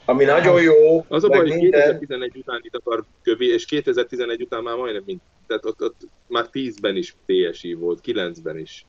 [0.06, 1.06] Ami nagyon jó.
[1.08, 5.22] Az a baj, hogy 2011 után itt akar kövi, és 2011 után már majdnem mint,
[5.48, 8.86] tehát ott, ott már 10-ben is TSI volt, 9-ben is.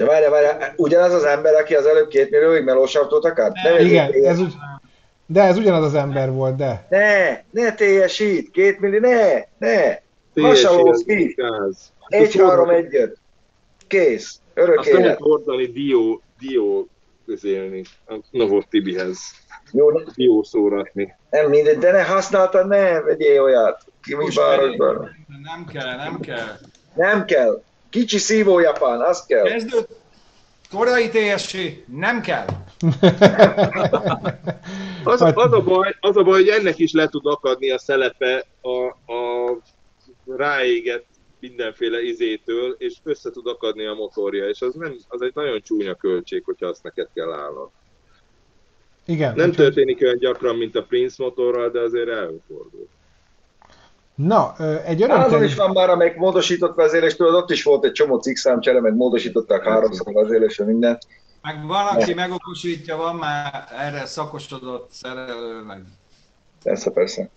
[0.00, 3.54] De várj, várj, ugyanaz az ember, aki az előbb két millióig melós autót akart?
[3.62, 4.52] Nem, Igen, ez úgy,
[5.26, 6.86] de ez ugyanaz az ember volt, de.
[6.88, 9.98] Ne, ne teljesít, két millió, ne, ne.
[10.42, 11.36] Hasonló ki.
[12.08, 13.16] Egy, három, egyet.
[13.86, 14.40] Kész.
[14.54, 15.02] Örök Azt élet.
[15.02, 16.88] nem hordani dió, dió
[17.26, 19.18] közélni a Novot Tibihez.
[19.72, 20.00] Jó, ne?
[20.14, 21.14] Dió szóratni.
[21.30, 23.84] Nem mindegy, de ne használtad, ne vegyél olyat.
[24.02, 24.24] Ki mi
[25.42, 26.58] Nem kell, nem kell.
[26.94, 27.62] Nem kell.
[27.90, 29.44] Kicsi szívó japán, az kell.
[29.44, 29.86] Kezdőd,
[30.70, 32.46] korai TSC, nem kell.
[35.04, 38.46] az, az, a baj, az a baj, hogy ennek is le tud akadni a szelepe
[38.60, 39.58] a, a
[40.26, 41.06] ráégett
[41.40, 45.94] mindenféle izétől, és össze tud akadni a motorja, és az, nem, az egy nagyon csúnya
[45.94, 47.68] költség, hogyha azt neked kell állnod.
[49.06, 49.34] Igen.
[49.34, 52.88] Nem történik olyan gyakran, mint a Prince motorral, de azért előfordul.
[54.26, 54.54] Na,
[54.84, 55.26] egy örömteli...
[55.26, 58.94] Azon is van már, amelyik módosított vezérés, tudod, ott is volt egy csomó cikkszámcsere, meg
[58.94, 60.98] módosították háromszor vezérésre minden.
[61.42, 65.82] Meg valaki megokosítja, van már erre szakosodott szerelő, meg...
[66.62, 67.28] Persze, persze.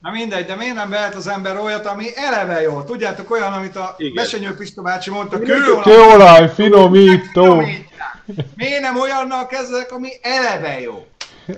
[0.00, 2.82] Na mindegy, de miért nem vehet az ember olyat, ami eleve jó?
[2.82, 7.62] Tudjátok, olyan, amit a Mesenyő Pista bácsi mondta, kőolaj, kőolaj finomító.
[8.56, 11.06] Miért nem olyannak kezdek, ami eleve jó?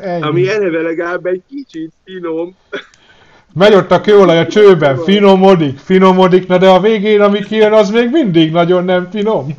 [0.01, 0.23] Ennyi.
[0.23, 2.57] Ami eleve legalább egy kicsit finom.
[3.55, 7.91] Megy ott a kőolaj a csőben, finomodik, finomodik, na de a végén, ami kijön, az
[7.91, 9.57] még mindig nagyon nem finom.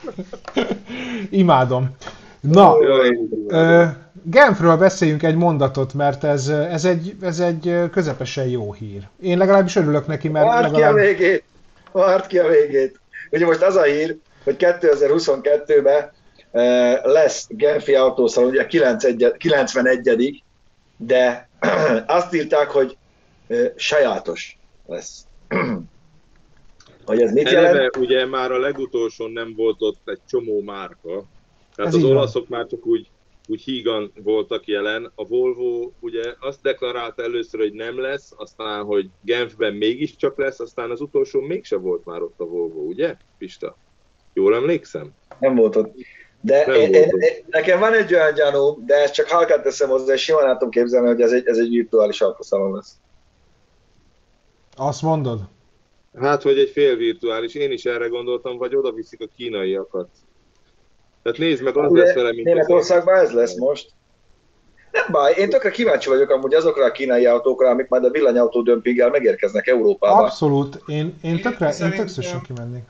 [1.30, 1.96] Imádom.
[2.40, 3.84] Na, uh,
[4.22, 9.02] Genfről beszéljünk egy mondatot, mert ez, ez, egy, ez egy közepesen jó hír.
[9.22, 10.94] Én legalábbis örülök neki, mert Várd legalább...
[10.94, 11.44] ki a végét!
[11.92, 13.00] Várd ki a végét!
[13.30, 16.10] Ugye most az a hír, hogy 2022-ben
[17.02, 20.42] lesz Genfi autószalon, ugye 91.
[21.06, 21.48] de
[22.06, 22.96] azt írták, hogy
[23.76, 25.26] sajátos lesz.
[27.04, 27.96] hogy ez mit Eleve, jelent?
[27.96, 31.24] ugye már a legutolsón nem volt ott egy csomó márka,
[31.74, 33.08] tehát ez az olaszok már csak úgy,
[33.48, 35.12] úgy hígan voltak jelen.
[35.14, 40.90] A Volvo ugye azt deklarálta először, hogy nem lesz, aztán, hogy Genfben mégiscsak lesz, aztán
[40.90, 43.76] az utolsó mégse volt már ott a Volvo, ugye, Pista?
[44.32, 45.10] Jól emlékszem?
[45.38, 45.94] Nem volt ott.
[46.44, 50.12] De én, én, én, nekem van egy olyan gyanú, de ezt csak halkát teszem hozzá,
[50.12, 52.92] és simán látom képzelni, hogy ez egy, ez egy virtuális autószalon lesz.
[54.76, 55.40] Azt mondod?
[56.20, 57.54] Hát, hogy egy fél virtuális.
[57.54, 60.08] Én is erre gondoltam, vagy oda viszik a kínaiakat.
[61.22, 63.90] Tehát nézd meg, az Ugye, lesz vele, mint Németországban ez lesz most.
[64.92, 68.62] Nem baj, én tökre kíváncsi vagyok amúgy azokra a kínai autókra, amik majd a villanyautó
[68.62, 70.22] dömpinggel megérkeznek Európába.
[70.22, 72.84] Abszolút, én, én tökre, én, én tökre kimennék.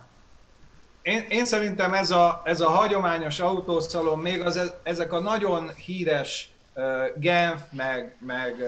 [1.02, 6.52] Én, én szerintem ez a, ez a hagyományos autószalon, még az, ezek a nagyon híres
[7.16, 8.64] Genf, meg, meg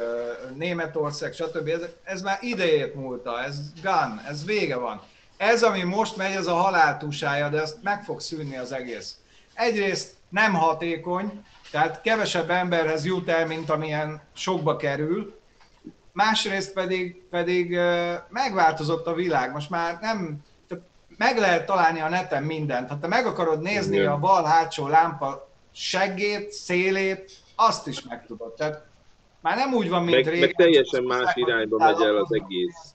[0.54, 1.68] Németország, stb.
[1.68, 5.02] Ez, ez már idejét múlta, ez gun, ez vége van.
[5.36, 9.16] Ez, ami most megy, ez a haláltusája, de ezt meg fog szűnni az egész.
[9.54, 15.40] Egyrészt nem hatékony, tehát kevesebb emberhez jut el, mint amilyen sokba kerül,
[16.12, 17.78] másrészt pedig, pedig
[18.28, 19.52] megváltozott a világ.
[19.52, 20.44] Most már nem,
[21.16, 22.88] meg lehet találni a neten mindent.
[22.88, 24.10] Ha te meg akarod nézni Igen.
[24.10, 28.54] a bal hátsó lámpa seggét, szélét, azt is meg tudod.
[28.54, 28.86] Tehát
[29.40, 30.40] már nem úgy van, mint meg, régen.
[30.40, 32.92] Meg teljesen más irányba megy el az egész.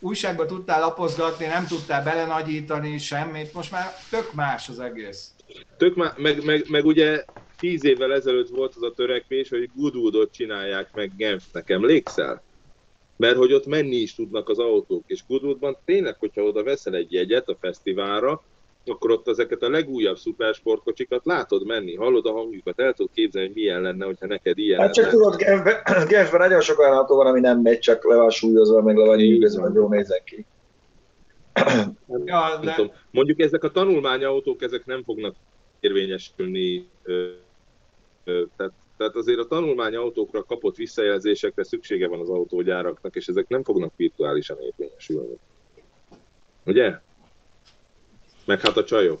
[0.00, 5.30] Újságba tudtál lapozgatni, nem tudtál belenagyítani semmit, most már tök más az egész.
[5.76, 7.24] Tök má, meg, meg, meg ugye
[7.58, 12.42] tíz évvel ezelőtt volt az a törekvés, hogy Goodwoodot csinálják meg Genfnek, emlékszel?
[13.16, 15.02] Mert hogy ott menni is tudnak az autók.
[15.06, 18.42] És Goodwoodban tényleg, hogyha oda veszel egy jegyet a fesztiválra,
[18.90, 23.56] akkor ott ezeket a legújabb szupersportkocsikat látod menni, hallod a hangjukat, el tudod képzelni, hogy
[23.56, 25.36] milyen lenne, hogyha neked ilyen Hát csak tudod,
[26.08, 29.06] Genfben, nagyon sok olyan autó van, ami nem megy, csak le van súlyozva, meg le
[29.06, 30.44] van nyűgözve, hogy jól nézzen ki.
[32.24, 32.92] Ja, de tudom.
[33.10, 35.34] Mondjuk ezek a tanulmányautók, ezek nem fognak
[35.80, 37.26] érvényesülni, ö,
[38.24, 43.64] ö, tehát, tehát azért a tanulmányautókra kapott visszajelzésekre szüksége van az autógyáraknak, és ezek nem
[43.64, 45.36] fognak virtuálisan érvényesülni.
[46.64, 46.94] Ugye?
[48.44, 49.20] Meg hát a csajok.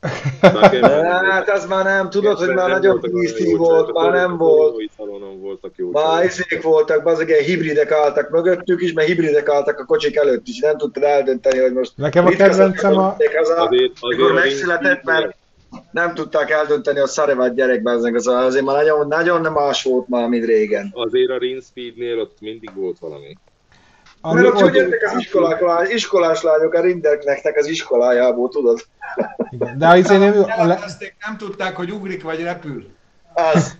[0.40, 4.92] Hát az már nem, tudod, hogy már nagyon PC volt, már nem volt.
[5.40, 9.84] Voltak jó Már izék voltak, azok ilyen hibridek álltak mögöttük is, meg hibridek álltak a
[9.84, 10.58] kocsik előtt is.
[10.58, 13.16] Nem tudtad eldönteni, hogy most Nekem a kedvencem a...
[13.40, 15.36] Az a Azért, azért megszületett, mert
[15.90, 20.08] nem tudták eldönteni, hogy szare vagy gyerek, az azért már nagyon, nagyon nem más volt
[20.08, 20.90] már, mint régen.
[20.94, 23.38] Azért a Ring Speednél ott mindig volt valami.
[24.20, 28.80] Ami Mert ott hogy jöttek az iskolák, lá- iskolás lányok a Rinderknek az iskolájából, tudod?
[29.50, 29.78] igen.
[29.78, 30.80] De azért nem, a, Le-
[31.26, 32.86] nem tudták, hogy ugrik vagy repül.
[33.34, 33.76] Az.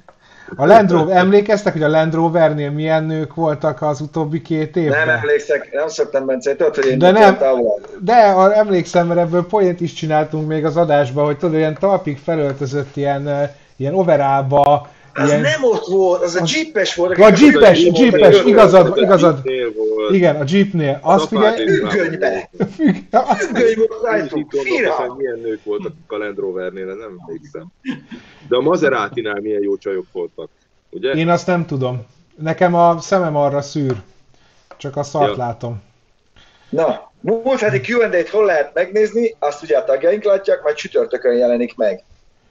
[0.57, 5.07] A Land Rover, emlékeztek, hogy a Land Rovernél milyen nők voltak az utóbbi két évben?
[5.07, 7.39] Nem emlékszek, nem szoktam, Bence, tudod, hogy én De nem.
[8.01, 12.19] De a, emlékszem, mert ebből poént is csináltunk még az adásban, hogy tudod, ilyen talpig
[12.19, 15.41] felöltözött ilyen, ilyen overába, Az ilyen...
[15.41, 17.19] nem ott volt, az a jeepes volt.
[17.19, 19.41] A jeepes, jeepes, igazad, Az igazad.
[20.11, 20.99] Igen, a Jeepnél.
[21.03, 22.51] Azt figyelj, Függönybe.
[23.37, 27.67] Függöny volt hogy milyen nők voltak a Land Rovernél, nem emlékszem.
[28.49, 30.49] De a Maserati-nál milyen jó csajok voltak,
[30.91, 31.13] ugye?
[31.13, 32.07] én azt nem tudom.
[32.35, 33.95] Nekem a szemem arra szűr.
[34.77, 35.45] Csak a szart Ja.
[35.45, 35.83] látom.
[36.69, 41.77] Na, múlt heti Q&A-t hol lehet megnézni, azt ugye a tagjaink látják, majd csütörtökön jelenik
[41.77, 42.03] meg.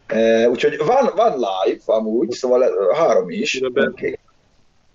[0.08, 3.58] E, úgyhogy van, van live amúgy, szóval e, három is.
[3.58, 4.20] Különben- Oké.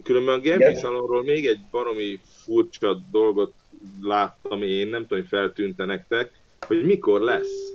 [0.03, 0.40] Különben a.
[0.42, 3.53] Gaming Salonról még egy baromi furcsa dolgot
[4.03, 6.31] láttam én, nem tudom, hogy feltűnte nektek,
[6.66, 7.73] hogy mikor lesz.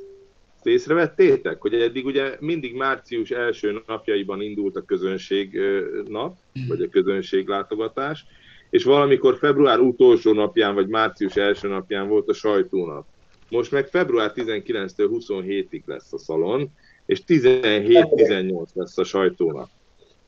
[0.56, 5.60] Ezt észrevettétek, hogy eddig ugye mindig március első napjaiban indult a közönség
[6.08, 6.36] nap,
[6.68, 8.26] vagy a közönség látogatás,
[8.70, 13.06] és valamikor február utolsó napján, vagy március első napján volt a sajtónap.
[13.50, 16.70] Most meg február 19-től 27-ig lesz a szalon,
[17.06, 19.70] és 17-18 lesz a sajtónap.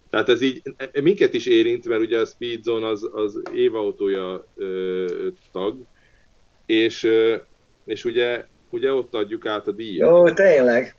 [0.09, 0.61] Tehát ez így
[1.01, 5.77] minket is érint, mert ugye a Speedzone az, az évautója ö, tag,
[6.65, 7.35] és, ö,
[7.85, 10.95] és ugye, ugye ott adjuk át a díjat, Jó, tényleg.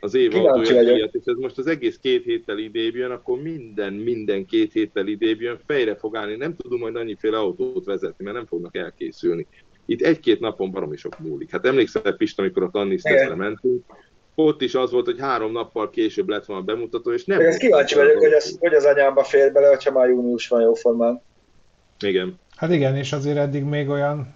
[0.00, 0.94] az kíváncsi évautója vagyok.
[0.94, 5.06] díjat, és ez most az egész két héttel idébb jön, akkor minden, minden két héttel
[5.06, 9.46] idébb jön, fejre fog állni, nem tudunk majd annyiféle autót vezetni, mert nem fognak elkészülni.
[9.86, 11.50] Itt egy-két napon baromi sok múlik.
[11.50, 13.16] Hát emlékszel, Pista, amikor a Tannis Igen.
[13.16, 13.84] tesztre mentünk,
[14.34, 17.40] ott is az volt, hogy három nappal később lett volna a bemutató, és nem...
[17.40, 21.22] Ezt kíváncsi vagyok, hogy ez, hogy az anyámba fér bele, hogyha már június van jóformán.
[22.00, 22.38] Igen.
[22.56, 24.34] Hát igen, és azért eddig még olyan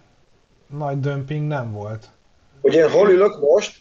[0.79, 2.07] nagy dömping nem volt.
[2.61, 3.77] Hogy én hol ülök most,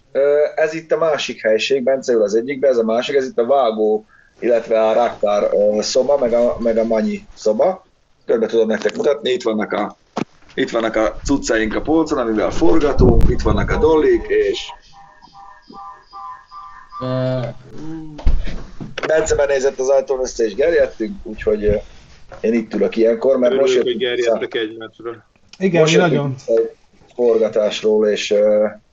[0.56, 3.45] ez itt a másik helység, Bence ül az egyikbe, ez a másik, ez itt a
[3.45, 4.06] vágó,
[4.39, 5.49] illetve a raktár
[5.80, 7.86] szoba, meg a, meg a manyi szoba.
[8.25, 9.97] Körbe tudom nektek mutatni, itt vannak a
[10.53, 14.71] itt vannak a cuccaink a polcon, amivel forgatunk, itt vannak a dollik, és
[19.07, 21.81] Bence benézett az ajtón, össze is gerjedtünk, úgyhogy
[22.39, 25.25] én itt ülök ilyenkor, mert most Örülök, hogy jöttünk gerjedtek egymásra.
[25.57, 26.36] Igen, most nagyon.
[26.45, 26.71] egy
[27.15, 28.33] forgatásról, és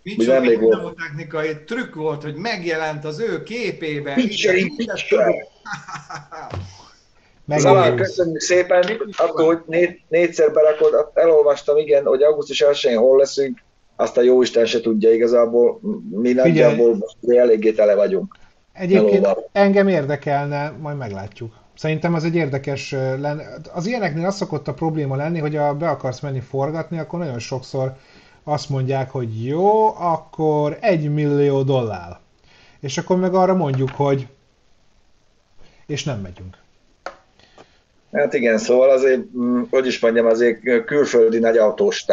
[0.02, 0.74] Micsoda nem még volt.
[0.74, 4.14] videótechnikai trükk volt, hogy megjelent az ő képében.
[4.16, 5.46] Mindent picture.
[7.46, 8.84] Zalán, köszönjük szépen,
[9.16, 13.62] attól, hogy né- négyszer berakod, elolvastam, igen, hogy augusztus 1-én hol leszünk,
[13.96, 15.80] azt a jóisten se tudja igazából,
[16.10, 18.36] mi nagyjából eléggé tele vagyunk.
[18.72, 19.48] Egyébként Melóval.
[19.52, 21.52] engem érdekelne, majd meglátjuk.
[21.76, 23.44] Szerintem az egy érdekes lenne.
[23.74, 27.38] Az ilyeneknél az szokott a probléma lenni, hogy ha be akarsz menni forgatni, akkor nagyon
[27.38, 27.92] sokszor
[28.44, 32.18] azt mondják, hogy jó, akkor egy millió dollár.
[32.80, 34.26] És akkor meg arra mondjuk, hogy
[35.86, 36.56] és nem megyünk.
[38.12, 42.04] Hát igen, szóval azért, mm, hogy is mondjam, azért külföldi nagy autós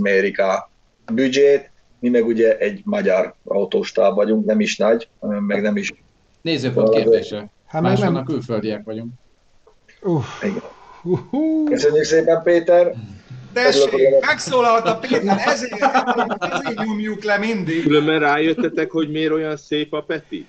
[0.00, 0.69] mérik a
[1.14, 5.92] büdzsét, mi meg ugye egy magyar autóstáb vagyunk, nem is nagy, meg nem is.
[6.42, 7.50] Nézőpont kérdése.
[7.66, 8.16] Hát meg nem...
[8.16, 9.12] a külföldiek vagyunk.
[10.02, 10.42] Uff.
[10.42, 10.62] Igen.
[11.64, 12.94] Köszönjük szépen, Péter!
[13.52, 15.82] Tessék, megszólalt a Péter, ezért,
[16.40, 17.82] ezért nyomjuk le mindig.
[17.82, 20.46] Különben rájöttetek, hogy miért olyan szép a Peti?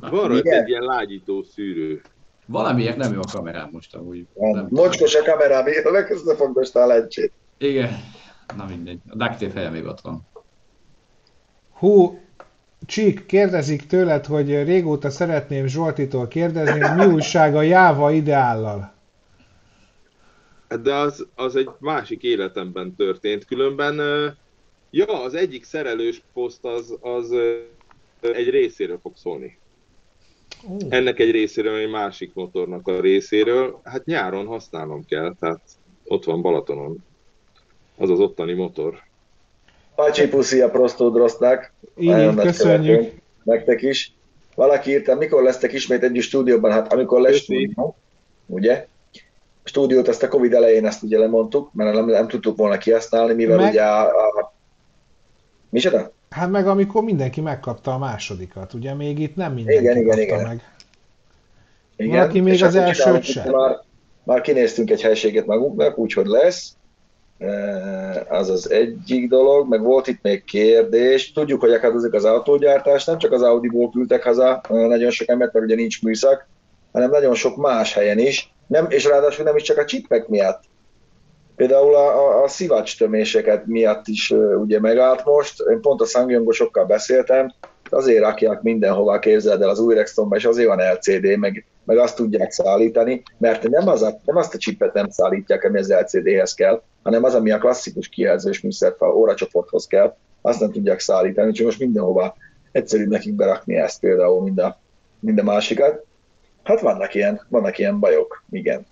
[0.00, 2.02] Van rajta egy ilyen lágyító szűrő.
[2.46, 4.26] Valamiért nem jó a kamerám most amúgy.
[4.68, 7.32] Mocskos a kamerám, élek, összefogdostál lencsét.
[7.58, 7.90] Igen.
[8.56, 8.98] Na mindegy.
[9.08, 10.26] A duct helye még ott van.
[11.70, 12.20] Hú,
[12.86, 18.92] Csík, kérdezik tőled, hogy régóta szeretném Zsoltitól kérdezni, hogy mi újság a Jáva ideállal.
[20.82, 23.44] De az, az egy másik életemben történt.
[23.44, 24.00] Különben
[24.90, 27.32] Ja, az egyik szerelős poszt az, az
[28.20, 29.58] egy részéről fog szólni.
[30.62, 30.76] Uh.
[30.88, 33.80] Ennek egy részéről, egy másik motornak a részéről.
[33.84, 35.60] Hát nyáron használnom kell, tehát
[36.04, 37.04] ott van Balatonon.
[37.98, 39.02] Az az ottani motor.
[39.94, 41.72] Pacsi puszi a Prostodrosznak.
[41.96, 43.12] Így, köszönjük.
[43.42, 44.12] Nektek is.
[44.54, 46.70] Valaki írta, mikor lesztek ismét együtt stúdióban?
[46.72, 47.96] Hát amikor lesz stúdió,
[48.46, 48.86] ugye?
[49.64, 53.34] A stúdiót ezt a Covid elején ezt ugye lemondtuk, mert nem, nem tudtuk volna kihasználni,
[53.34, 53.70] mivel meg...
[53.70, 54.52] ugye a, a...
[55.68, 56.12] Mi csinál?
[56.30, 60.42] Hát meg amikor mindenki megkapta a másodikat, ugye még itt nem mindenki igen, igen, igen.
[60.42, 60.72] meg.
[61.96, 63.50] Igen, Valaki még az elsőt sem.
[63.50, 63.78] Már,
[64.22, 66.76] már kinéztünk egy helységet magunknak, úgyhogy lesz.
[68.28, 71.32] Az az egyik dolog, meg volt itt még kérdés.
[71.32, 75.64] Tudjuk, hogy akadozik az autógyártás, nem csak az Audi-ból küldtek haza nagyon sok embert, mert
[75.64, 76.46] ugye nincs műszak,
[76.92, 80.62] hanem nagyon sok más helyen is, nem, és ráadásul nem is csak a csipek miatt.
[81.56, 85.60] Például a, a, a szivacs töméseket miatt is ugye megállt most.
[85.70, 87.52] Én pont a szangyongosokkal beszéltem,
[87.92, 92.16] azért rakják mindenhova, képzeld el az új Rextonba, és azért van LCD, meg, meg azt
[92.16, 96.54] tudják szállítani, mert nem, az a, nem azt a csipet nem szállítják, ami az LCD-hez
[96.54, 101.66] kell, hanem az, ami a klasszikus kijelzős műszerfal óracsoporthoz kell, azt nem tudják szállítani, csak
[101.66, 102.36] most mindenhova
[102.72, 104.80] egyszerűbb nekik berakni ezt például, mind a,
[105.20, 106.04] mind a másikat.
[106.62, 108.86] Hát vannak ilyen, vannak ilyen bajok, igen.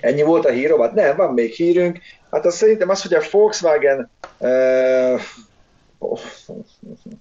[0.00, 0.94] Ennyi volt a hírovat?
[0.94, 1.98] Nem, van még hírünk.
[2.30, 5.20] Hát az szerintem az, hogy a Volkswagen uh,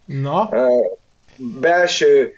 [0.06, 0.50] Na?
[1.38, 2.34] Belső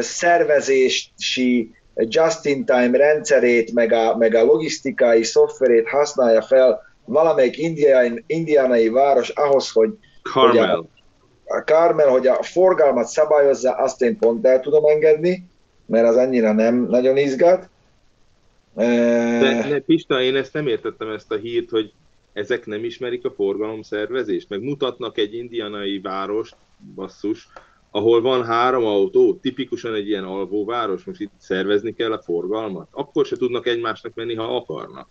[0.00, 9.28] szervezési just-in-time rendszerét, meg a, meg a logisztikai szoftverét használja fel valamelyik indiai, indiánai város
[9.28, 9.90] ahhoz, hogy,
[10.32, 10.76] Carmel.
[10.76, 10.86] hogy
[11.44, 15.46] a, a Carmel, hogy a forgalmat szabályozza, azt én pont el tudom engedni,
[15.86, 17.68] mert az annyira nem nagyon izgat.
[18.74, 21.92] De, de Pista, én ezt nem értettem ezt a hírt, hogy
[22.36, 26.56] ezek nem ismerik a forgalomszervezést, meg mutatnak egy indianai várost,
[26.94, 27.48] basszus,
[27.90, 33.26] ahol van három autó, tipikusan egy ilyen alvóváros, most itt szervezni kell a forgalmat, akkor
[33.26, 35.08] se tudnak egymásnak menni, ha akarnak.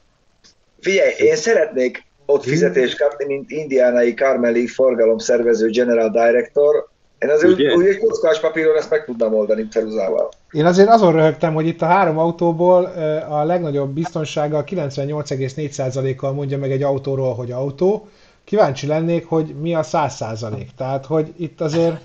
[0.80, 6.88] Figyelj, én szeretnék ott fizetést kapni, mint indiánai Carmeli forgalomszervező General Director,
[7.26, 7.74] én azért Ugye?
[7.74, 10.30] úgy, úgy egy kockás papíron ezt meg tudnám oldani ceruzával.
[10.52, 12.84] Én azért azon röhögtem, hogy itt a három autóból
[13.30, 18.08] a legnagyobb biztonsága 98,4%-kal mondja meg egy autóról, hogy autó.
[18.44, 20.66] Kíváncsi lennék, hogy mi a 100%.
[20.78, 21.98] Tehát, hogy itt azért,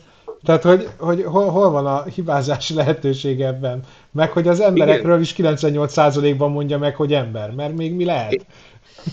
[0.44, 3.80] tehát, hogy, hogy hol, hol van a hibázási lehetőség ebben?
[4.10, 8.46] Meg, hogy az emberekről is 98%-ban mondja meg, hogy ember, mert még mi lehet?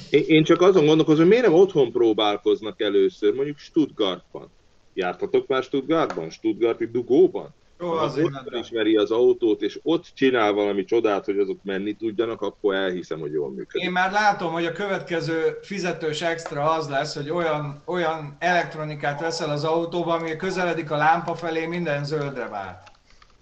[0.10, 4.50] Én, én csak azon gondolkozom, hogy miért nem otthon próbálkoznak először, mondjuk Stuttgartban
[4.98, 6.30] Jártatok már Stuttgartban?
[6.30, 7.54] Stuttgarti dugóban?
[7.80, 12.42] Jó, az ott ismeri az autót, és ott csinál valami csodát, hogy azok menni tudjanak,
[12.42, 13.88] akkor elhiszem, hogy jól működik.
[13.88, 19.50] Én már látom, hogy a következő fizetős extra az lesz, hogy olyan, olyan elektronikát veszel
[19.50, 22.92] az autóba, ami közeledik a lámpa felé, minden zöldre vált.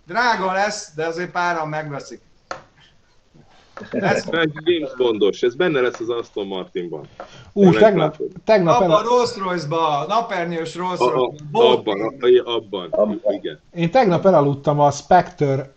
[0.07, 2.21] Drága lesz, de azért páran megveszik.
[3.91, 4.25] Ez
[4.63, 7.07] James Bondos, ez benne lesz az Aston Martinban.
[7.53, 9.03] Ú, tegnap, tegnap abban el...
[9.03, 11.71] Rolls Royce-ba, napernyős Rolls Royce-ba.
[11.71, 12.01] Abban,
[12.45, 13.59] abban, abban, igen.
[13.75, 15.71] Én tegnap elaludtam a Spectre,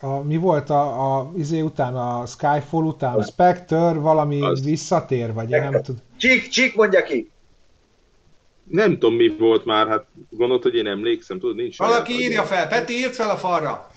[0.00, 4.64] a, mi volt a, a izé után, a Skyfall után, a Spectre valami az.
[4.64, 6.00] visszatér, vagy én nem tudom.
[6.16, 7.30] Csík, csík mondja ki!
[8.64, 12.68] Nem tudom, mi volt már, hát gondolod, hogy én emlékszem, tudod, nincs Valaki írja fel,
[12.68, 13.90] Peti írt fel a falra.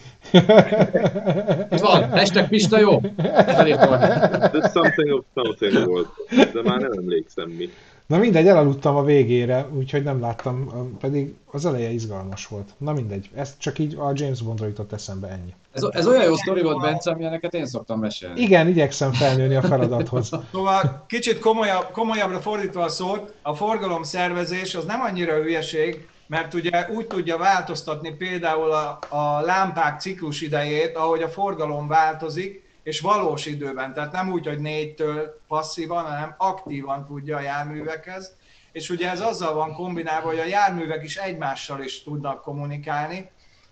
[1.69, 2.99] Van, hashtag Pista jó.
[2.99, 6.07] De something of something volt,
[6.53, 7.69] de már nem emlékszem mi.
[8.05, 12.69] Na mindegy, elaludtam a végére, úgyhogy nem láttam, pedig az eleje izgalmas volt.
[12.77, 15.53] Na mindegy, ezt csak így a James Bondra jutott eszembe ennyi.
[15.71, 18.41] Ez, ez olyan jó sztori volt, Bence, amilyeneket én szoktam mesélni.
[18.41, 20.29] Igen, igyekszem felnőni a feladathoz.
[20.51, 26.53] Szóval kicsit komolyabb, komolyabbra fordítva a szót, a forgalom szervezés az nem annyira hülyeség, mert
[26.53, 32.99] ugye úgy tudja változtatni például a, a lámpák ciklus idejét, ahogy a forgalom változik, és
[32.99, 38.35] valós időben, tehát nem úgy, hogy négytől passzívan, hanem aktívan tudja a járművekhez,
[38.71, 43.29] és ugye ez azzal van kombinálva, hogy a járművek is egymással is tudnak kommunikálni.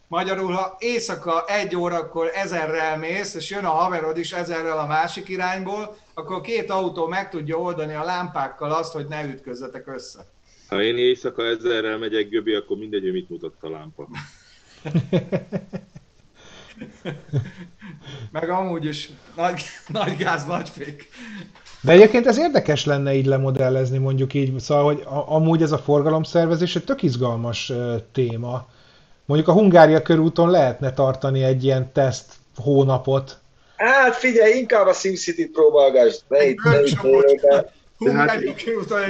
[0.07, 5.29] Magyarul, ha éjszaka egy órakor ezerrel mész, és jön a haverod is ezerrel a másik
[5.29, 10.25] irányból, akkor két autó meg tudja oldani a lámpákkal azt, hogy ne ütközzetek össze.
[10.69, 14.07] Ha én éjszaka ezerrel megyek Göbi, akkor mindegy, hogy mit mutat a lámpa.
[18.31, 21.09] Meg amúgy is nagy, nagy gáz, nagy fék.
[21.81, 26.75] De egyébként ez érdekes lenne így lemodellezni, mondjuk így, szóval, hogy amúgy ez a forgalomszervezés
[26.75, 28.67] egy tök izgalmas uh, téma.
[29.25, 33.37] Mondjuk a Hungária körúton lehetne tartani egy ilyen teszt hónapot.
[33.75, 36.99] Hát figyelj, inkább a SimCity-t próbálgass, ne itt, ne itt
[37.99, 38.39] Hú, hát,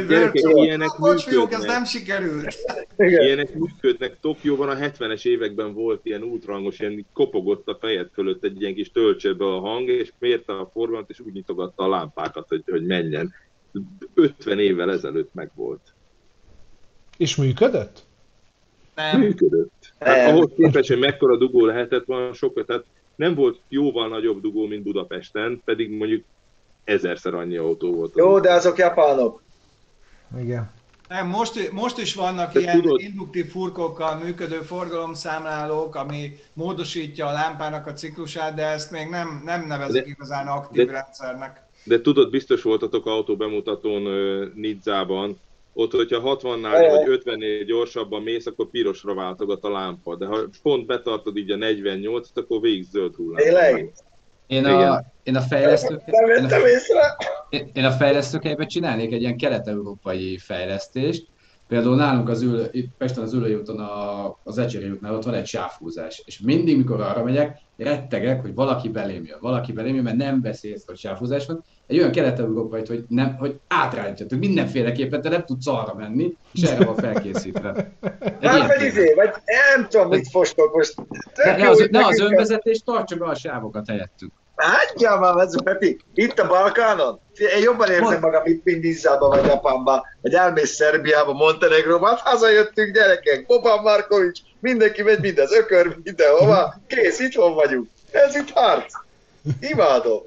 [0.08, 2.56] gyerekek, ilyenek fiúk, ez nem sikerült.
[2.98, 3.24] Igen.
[3.24, 4.20] Ilyenek működnek.
[4.20, 8.92] Tokióban a 70-es években volt ilyen útrangos, ilyen kopogott a fejed fölött egy ilyen kis
[8.92, 13.34] töltsőbe a hang, és mérte a forgalmat, és úgy nyitogatta a lámpákat, hogy, hogy menjen.
[14.14, 15.94] 50 évvel ezelőtt megvolt.
[17.18, 18.04] És működött?
[18.96, 19.20] Nem.
[19.20, 19.94] Működött.
[20.00, 22.86] Hát ahhoz képest, hogy mekkora dugó lehetett van sokat, tehát
[23.16, 26.24] nem volt jóval nagyobb dugó, mint Budapesten, pedig mondjuk
[26.90, 28.16] ezerszer annyi autó volt.
[28.16, 29.42] Jó, de azok japánok.
[30.40, 30.72] Igen.
[31.08, 33.02] Nem, most, most is vannak de ilyen tudod...
[33.02, 39.68] induktív furkokkal működő forgalomszámlálók, ami módosítja a lámpának a ciklusát, de ezt még nem, nem
[39.68, 41.62] nevezik de, igazán aktív de, rendszernek.
[41.84, 45.40] De tudod, biztos voltatok autó bemutatón uh, Nidzában,
[45.74, 50.86] ott, hogyha 60-nál vagy 50-nél gyorsabban mész, akkor pirosra váltogat a lámpa, de ha pont
[50.86, 53.44] betartod így a 48-at, akkor végig zöld hullám.
[53.44, 53.92] Tényleg?
[54.50, 56.06] Én a, én a fejlesztők...
[56.06, 61.28] Nem én, a, én a fejlesztők helyben csinálnék egy ilyen kelet-európai fejlesztést.
[61.68, 65.34] Például nálunk az ül, itt Pesten az Ülői úton a, az Ecseri útnál ott van
[65.34, 66.24] egy sávhúzás.
[66.26, 69.38] És mindig, mikor arra megyek, rettegek, hogy valaki belém jön.
[69.42, 71.64] Valaki belém jön, mert nem beszélsz, hogy sávhúzás van.
[71.88, 76.86] Egy olyan kelet-európai, hogy, nem, hogy átrányítjatok mindenféleképpen, te nem tudsz arra menni, és erre
[76.86, 77.92] van felkészítve.
[78.42, 80.96] Hát vagy izé, vagy nem tudom, mit fostok most.
[81.44, 84.32] Ne, ne, az, ne az önvezetés, tartsa be a sávokat helyettük.
[84.60, 89.46] Hagyja már, ez Peti, itt a Balkánon, én jobban érzem magam itt, mint Izzába vagy
[89.46, 96.76] Japánba, vagy elmész Szerbiába, Montenegróba, hát hazajöttünk gyerekek, Boban Markovics, mindenki megy mindez, ökör mindenhova,
[96.88, 97.90] kész, itthon vagyunk.
[98.12, 98.94] Ez itt harc.
[99.60, 100.22] Imádom.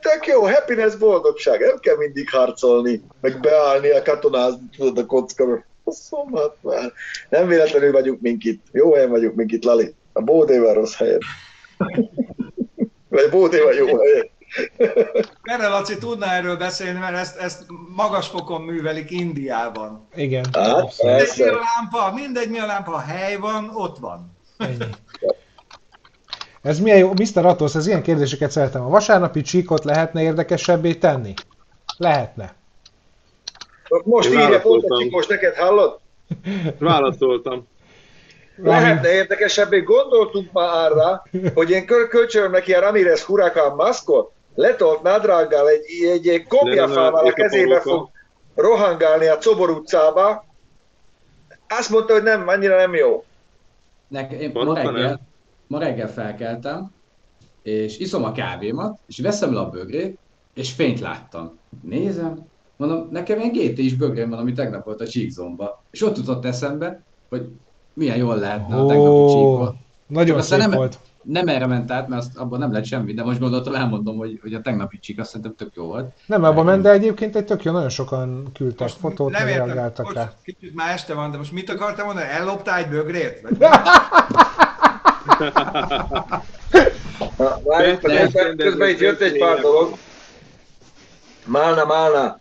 [0.00, 5.64] Tök jó, happiness, boldogság, nem kell mindig harcolni, meg beállni a katonázni, tudod, a kocka.
[5.86, 6.92] Szomhat már.
[7.28, 8.64] Nem véletlenül vagyunk mink itt.
[8.72, 9.94] Jó helyen vagyunk mink itt, Lali.
[10.12, 11.20] A Bódéval rossz helyen.
[13.12, 14.30] Vagy Bódé vagy jó helyen.
[15.42, 17.64] Erre Laci tudna erről beszélni, mert ezt, ezt
[17.96, 20.06] magas fokon művelik Indiában.
[20.14, 20.44] Igen.
[20.52, 24.36] Hát, mindegy mi a lámpa, mindegy mi a lámpa, a hely van, ott van.
[24.58, 24.84] Ennyi.
[26.62, 27.46] Ez milyen jó, Mr.
[27.46, 28.82] Atos, ez ilyen kérdéseket szeretem.
[28.82, 31.34] A vasárnapi csíkot lehetne érdekesebbé tenni?
[31.96, 32.54] Lehetne.
[34.04, 36.00] Most írja pont a most neked hallod?
[36.78, 37.66] Válaszoltam.
[38.56, 41.22] Lehetne érdekesebbé, gondoltunk már arra,
[41.54, 47.26] hogy én köl kölcsönöm neki a Ramirez Huracan maszkot, letolt nadrággal egy, egy, egy kopjafával
[47.26, 48.08] a kezébe fog
[48.54, 50.44] rohangálni a Cobor utcába.
[51.68, 53.24] Azt mondta, hogy nem, annyira nem jó.
[54.08, 55.20] Nekem, én ma reggel,
[55.66, 56.92] ma reggel felkeltem,
[57.62, 60.18] és iszom a kávémat, és veszem le a bögrét,
[60.54, 61.58] és fényt láttam.
[61.82, 62.46] Nézem,
[62.76, 65.82] mondom, nekem egy GT is bögrém van, ami tegnap volt a Csíkzomba.
[65.90, 67.48] És ott jutott eszembe, hogy
[67.92, 69.74] milyen jól lehetne a tegnapi csíkot.
[70.06, 70.98] Nagyon szép nem, volt.
[71.22, 74.38] Nem erre ment át, mert azt, abban nem lett semmi, de most gondoltam, elmondom, hogy,
[74.42, 76.12] hogy a tegnapi csík azt szerintem tök jó volt.
[76.26, 80.12] Nem, abban ment, de egyébként egy tök jó, nagyon sokan küldtek most fotót, nem reagáltak
[80.14, 80.32] rá.
[80.44, 82.28] Kicsit már este van, de most mit akartam mondani?
[82.28, 83.48] Elloptál egy bögrét?
[87.64, 87.98] Várj,
[88.56, 89.96] közben itt jött egy pár dolog.
[91.44, 92.40] Málna, málna.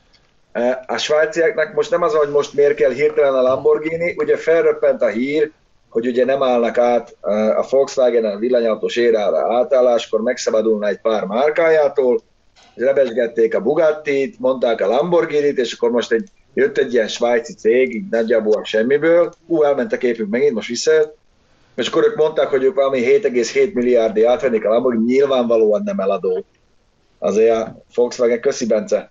[0.86, 5.08] A svájciaknak most nem az, hogy most miért kell hirtelen a Lamborghini, ugye felröppent a
[5.08, 5.52] hír,
[5.90, 7.16] hogy ugye nem állnak át
[7.58, 12.22] a Volkswagen a villanyautós érára átálláskor megszabadulna egy pár márkájától,
[12.76, 17.96] lebesgették a Bugatti-t, mondták a Lamborghini-t, és akkor most egy, jött egy ilyen svájci cég,
[17.96, 21.18] így nagyjából semmiből, ú, elment a képünk megint, most visszajött,
[21.76, 26.46] és akkor ők mondták, hogy ők valami 7,7 milliárdi átvennék a Lamborghini, nyilvánvalóan nem eladó.
[27.20, 29.11] Azért a Volkswagen, köszi Bence,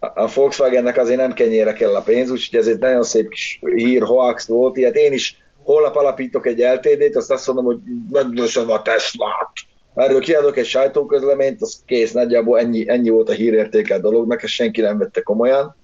[0.00, 4.02] a Volkswagennek azért nem kenyére kell a pénz, úgyhogy ez egy nagyon szép kis hír,
[4.02, 7.78] hoax volt, ilyet én is holnap alapítok egy LTD-t, azt azt mondom, hogy
[8.10, 9.50] megdősöm a Teslát.
[9.94, 14.52] Erről kiadok egy sajtóközleményt, az kész, nagyjából ennyi, ennyi volt a hírértéke a dolognak, ezt
[14.52, 15.76] senki nem vette komolyan.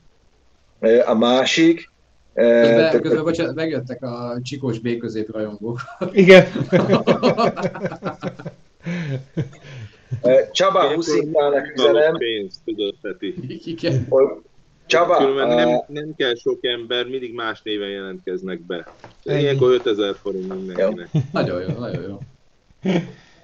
[1.06, 1.94] A másik,
[2.34, 3.02] Közben, tök...
[3.02, 5.80] közben bocsánat, megjöttek a csikós B közép rajongók.
[6.12, 6.46] Igen.
[10.52, 12.16] Csaba Huszintálnak üzenem.
[12.16, 13.34] Pénzt, tudod, Peti.
[13.64, 14.09] Igen.
[14.86, 18.94] Csaba, Különben nem, nem kell sok ember, mindig más néven jelentkeznek be.
[19.22, 21.09] Ilyenkor 5000 forint mindenkinek.
[21.12, 21.20] Jó.
[21.32, 22.18] Nagyon jó, nagyon jó.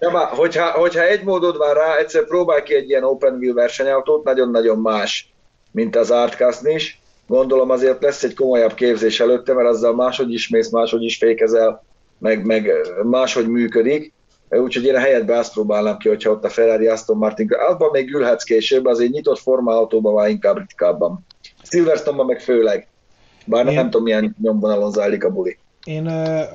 [0.01, 4.25] Csaba, hogyha, hogyha egy módod van rá, egyszer próbálj ki egy ilyen open wheel versenyautót,
[4.25, 5.33] nagyon-nagyon más,
[5.71, 7.01] mint az Artcast is.
[7.27, 11.85] Gondolom azért lesz egy komolyabb képzés előtte, mert azzal máshogy is mész, máshogy is fékezel,
[12.19, 14.13] meg, meg máshogy működik
[14.61, 18.15] úgyhogy én a helyetben azt próbálnám ki, hogyha ott a Ferrari Aston Martin, abban még
[18.15, 21.27] ülhetsz később, azért nyitott formautóban van inkább ritkábban.
[21.63, 22.87] Silverstone-ban meg főleg.
[23.47, 23.75] Bár én...
[23.75, 25.59] nem tudom, milyen nyomvonalon zajlik a buli.
[25.85, 26.07] Én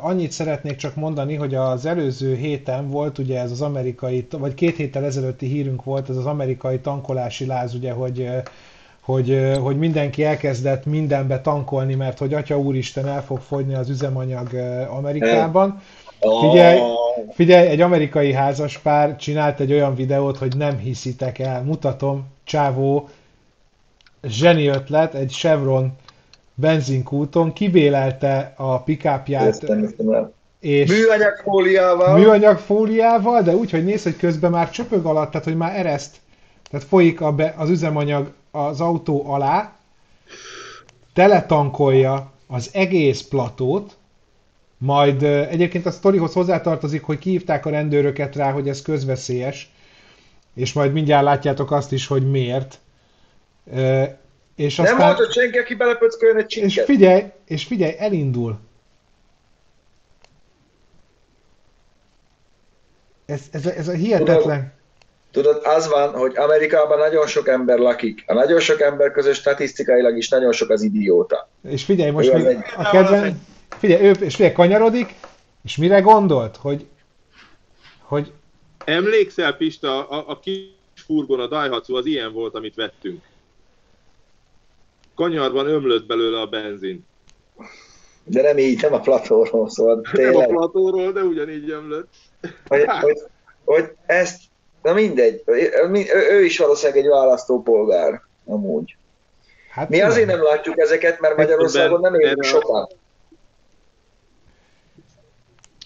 [0.02, 4.76] annyit szeretnék csak mondani, hogy az előző héten volt ugye ez az amerikai, vagy két
[4.76, 8.30] héttel ezelőtti hírünk volt, ez az amerikai tankolási láz, ugye, hogy
[9.08, 14.54] hogy, hogy mindenki elkezdett mindenbe tankolni, mert hogy Atya Úristen el fog fogyni az üzemanyag
[14.89, 15.82] Amerikában.
[16.20, 16.80] Figyelj,
[17.34, 23.09] figyelj, egy amerikai házaspár csinált egy olyan videót, hogy nem hiszitek el, mutatom, csávó,
[24.24, 25.95] zseni ötlet, egy Chevron
[26.53, 29.63] benzinkúton kibélelte a pikápját.
[30.59, 32.18] És műanyagfóliával.
[32.18, 36.15] Műanyagfóliával, de úgy, hogy néz, hogy közben már csöpög alatt, tehát hogy már ereszt,
[36.70, 39.74] tehát folyik a be, az üzemanyag az autó alá,
[41.13, 43.97] teletankolja az egész platót,
[44.78, 49.71] majd egyébként a sztorihoz hozzátartozik, hogy kihívták a rendőröket rá, hogy ez közveszélyes,
[50.55, 52.80] és majd mindjárt látjátok azt is, hogy miért.
[54.55, 56.71] És aztán, Nem volt, senki, aki belepöcköljön egy csinket.
[56.71, 58.59] És figyelj, és figyelj, elindul.
[63.25, 64.73] Ez, ez, ez a hihetetlen.
[65.32, 68.23] Tudod, tudod, az van, hogy Amerikában nagyon sok ember lakik.
[68.28, 71.49] A nagyon sok ember között statisztikailag is nagyon sok az idióta.
[71.69, 72.57] És figyelj, most még egy...
[72.78, 73.41] a kedven...
[73.78, 75.15] Figyelj, ő, és figyelj, kanyarodik,
[75.63, 76.55] és mire gondolt?
[76.55, 76.86] Hogy,
[78.01, 78.32] hogy...
[78.86, 80.59] Emlékszel, Pista, a, a kis
[81.05, 83.23] furgon, a Daihatsu, az ilyen volt, amit vettünk.
[85.15, 87.05] Kanyarban ömlött belőle a benzin.
[88.23, 89.69] De nem így, nem a platóról.
[90.11, 90.47] Tényleg.
[90.47, 92.13] Nem a platóról, de ugyanígy ömlött.
[92.67, 93.21] Hogy, hogy,
[93.65, 94.41] hogy ezt,
[94.82, 95.43] na mindegy,
[96.32, 98.95] ő is valószínűleg egy választópolgár, amúgy.
[99.69, 102.88] Hát Mi azért nem látjuk ezeket, mert Magyarországon nem élünk sokan.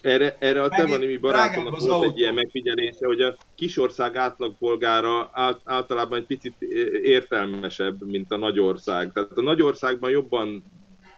[0.02, 6.20] Erre, erre a Temanimi barátomnak volt egy ilyen megfigyelése, hogy a kisország átlagpolgára át, általában
[6.20, 6.62] egy picit
[7.04, 9.12] értelmesebb, mint a nagyország.
[9.14, 10.64] Tehát a nagyországban jobban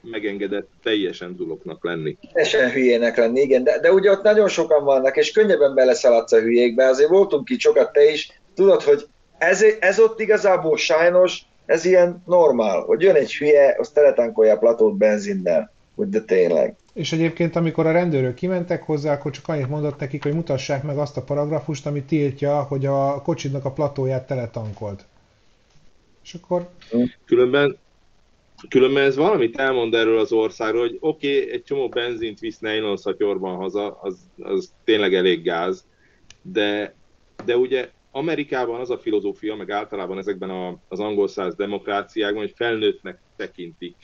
[0.01, 2.17] megengedett teljesen tuloknak lenni.
[2.33, 6.39] Teljesen hülyének lenni, igen, de, de ugye ott nagyon sokan vannak, és könnyebben beleszaladsz a
[6.39, 9.05] hülyékbe, azért voltunk ki sokat te is, tudod, hogy
[9.37, 14.57] ez, ez ott igazából sajnos, ez ilyen normál, hogy jön egy hülye, azt teletánkolja a
[14.57, 16.75] platót benzinnel, hogy de tényleg.
[16.93, 20.97] És egyébként, amikor a rendőrök kimentek hozzá, akkor csak annyit mondott nekik, hogy mutassák meg
[20.97, 25.05] azt a paragrafust, ami tiltja, hogy a kocsidnak a platóját teletankolt.
[26.23, 26.69] És akkor...
[27.25, 27.77] Különben,
[28.69, 32.97] különben ez valamit elmond erről az országról, hogy oké, okay, egy csomó benzint visz nylon
[32.97, 35.85] szatyorban haza, az, az tényleg elég gáz,
[36.41, 36.95] de,
[37.45, 42.53] de ugye Amerikában az a filozófia, meg általában ezekben a, az angol száz demokráciákban, hogy
[42.55, 43.95] felnőttnek tekintik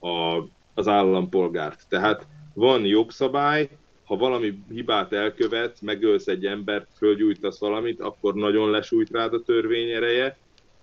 [0.00, 0.44] a,
[0.74, 1.84] az állampolgárt.
[1.88, 3.68] Tehát van jogszabály,
[4.04, 9.90] ha valami hibát elkövet, megölsz egy embert, fölgyújtasz valamit, akkor nagyon lesújt rád a törvény
[9.90, 10.36] ereje,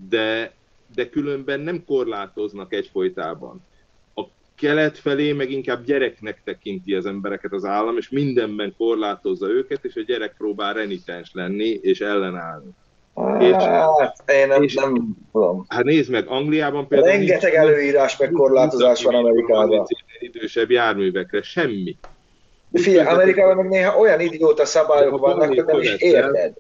[0.10, 0.54] de,
[0.96, 3.66] de különben nem korlátoznak egyfolytában.
[4.16, 4.24] A
[4.56, 9.96] kelet felé meg inkább gyereknek tekinti az embereket az állam, és mindenben korlátozza őket, és
[9.96, 12.70] a gyerek próbál renitens lenni és ellenállni.
[13.18, 15.66] Hát, én nem, és, nem tudom.
[15.68, 17.12] Hát nézd meg, Angliában például...
[17.12, 19.86] Rengeteg előírás meg korlátozás van Amerikában.
[20.20, 21.98] Idősebb járművekre, semmi.
[22.70, 26.54] De figyelj, Amerikában meg néha olyan idióta szabályok vannak, hogy nem is érted.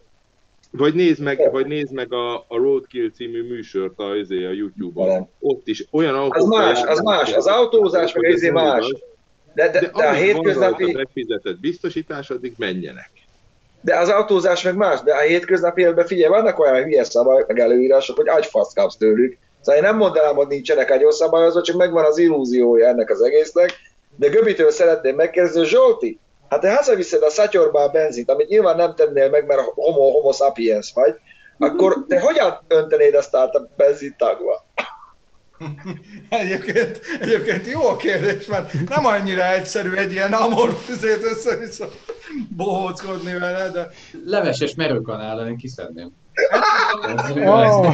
[0.71, 5.07] Vagy nézd meg, vagy nézd meg a, a Roadkill című műsort a, izé, a YouTube-on.
[5.07, 5.27] Nem.
[5.39, 6.35] Ott is olyan autók.
[6.35, 7.33] Az más, az más.
[7.33, 8.93] Az autózás meg az más.
[9.53, 10.93] De, de, de, de a hétköznapi...
[10.93, 13.09] Van fizetett biztosítás, addig menjenek
[13.81, 17.59] de az autózás meg más, de a hétköznapi életben figyelj, vannak olyan hülye szabályok, meg
[17.59, 19.37] előírások, hogy agyfasz kapsz tőlük.
[19.61, 23.73] Szóval én nem mondanám, hogy nincsenek agyon szabályozva, csak megvan az illúziója ennek az egésznek.
[24.15, 26.19] De Göbitől szeretném megkérdezni, Zsolti,
[26.49, 30.31] hát te hazaviszed a szatyorba a benzint, amit nyilván nem tennél meg, mert homo, homo
[30.31, 31.15] sapiens vagy,
[31.57, 34.65] akkor te hogyan öntenéd azt át a benzintagba?
[36.29, 41.89] Egyébként, egyébként jó a kérdés, mert nem annyira egyszerű egy ilyen amorfizét össze-vissza
[42.49, 43.89] bohóckodni vele, de...
[44.25, 46.11] Leveses merőkanál, én kiszedném.
[47.35, 47.93] Oh.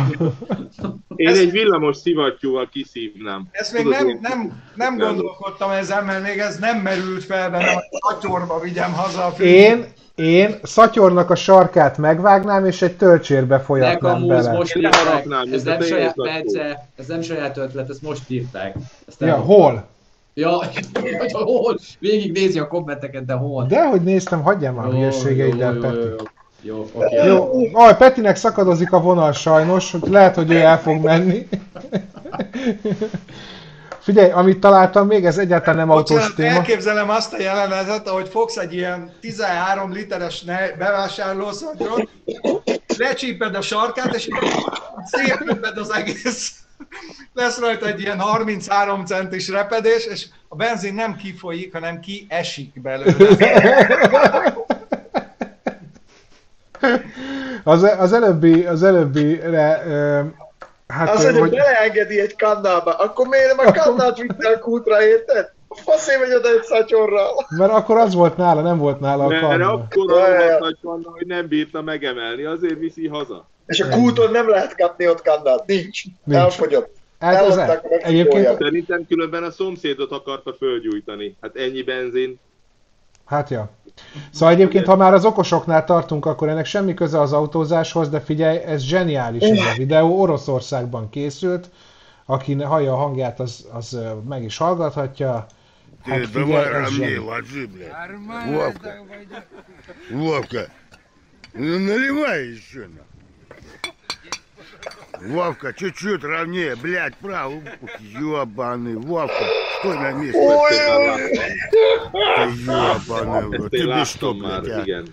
[1.15, 3.47] Én egy villamos szivattyúval kiszívnám.
[3.51, 7.99] Ezt még nem, nem, nem gondolkodtam ezen, mert még ez nem merült fel bennem, hogy
[8.09, 9.85] szatyorba vigyem haza a Én,
[10.15, 14.51] én szatyornak a sarkát megvágnám, és egy tölcsérbe folyatnám bele.
[14.51, 15.27] most írták.
[15.51, 18.75] Ez nem, saját, Bence, ez nem saját ötlet, ezt most írták.
[19.07, 19.85] Ezt ja, hol?
[20.33, 20.49] Ja,
[21.31, 21.79] hol?
[21.99, 23.65] Végig nézi a kommenteket, de hol?
[23.65, 26.07] De hogy néztem, hagyjam a hülyeségeiddel, Peti.
[26.61, 27.27] Jó, jó, okay.
[27.27, 27.51] jó.
[27.71, 31.47] Ah, Petinek szakadozik a vonal sajnos, lehet, hogy ő el fog menni.
[34.03, 36.49] Figyelj, amit találtam még, ez egyáltalán nem Bocsánat, autós téma.
[36.49, 40.43] Elképzelem azt a jelenetet, ahogy fogsz egy ilyen 13 literes
[40.77, 42.09] bevásárlószatyrot,
[42.97, 44.27] lecsíped a sarkát, és
[45.05, 46.53] szétlöped az egész.
[47.33, 53.27] Lesz rajta egy ilyen 33 centis repedés, és a benzin nem kifolyik, hanem kiesik belőle.
[57.63, 59.83] Az, az előbbi, az előbbire
[60.93, 65.03] Hát, az, hogy, hogy beleengedi egy kannába, akkor miért nem a kannát vitte a kútra,
[65.03, 65.51] érted?
[65.69, 67.45] Faszé vagy oda egy szatyorral.
[67.49, 69.47] Mert akkor az volt nála, nem volt nála a kanna.
[69.47, 73.47] Mert akkor az nagy kanna, hogy nem bírta megemelni, azért viszi haza.
[73.65, 76.03] És a kúton nem lehet kapni ott kannát, nincs.
[76.23, 76.39] nincs.
[76.39, 76.95] Elfogyott.
[77.19, 78.57] Hát ez el, egyébként...
[78.57, 81.35] Szerintem különben a szomszédot akarta fölgyújtani.
[81.41, 82.39] Hát ennyi benzin.
[83.25, 83.69] Hát ja.
[84.30, 88.56] Szóval egyébként, ha már az okosoknál tartunk, akkor ennek semmi köze az autózáshoz, de figyelj,
[88.56, 91.70] ez zseniális ez a videó, Oroszországban készült,
[92.26, 93.98] aki hallja a hangját, az, az
[94.28, 95.46] meg is hallgathatja.
[96.02, 96.90] Hát figyelj, ez
[98.46, 98.90] Вовка,
[100.10, 100.66] Вовка,
[101.54, 102.88] ну наливай еще.
[105.20, 107.60] Вовка, чуть-чуть ровнее, блядь, право.
[107.98, 109.44] Ёбаный, Вовка,
[109.78, 110.38] стой на месте.
[112.12, 115.04] Ты ёбаный, тебе что, блядь, а?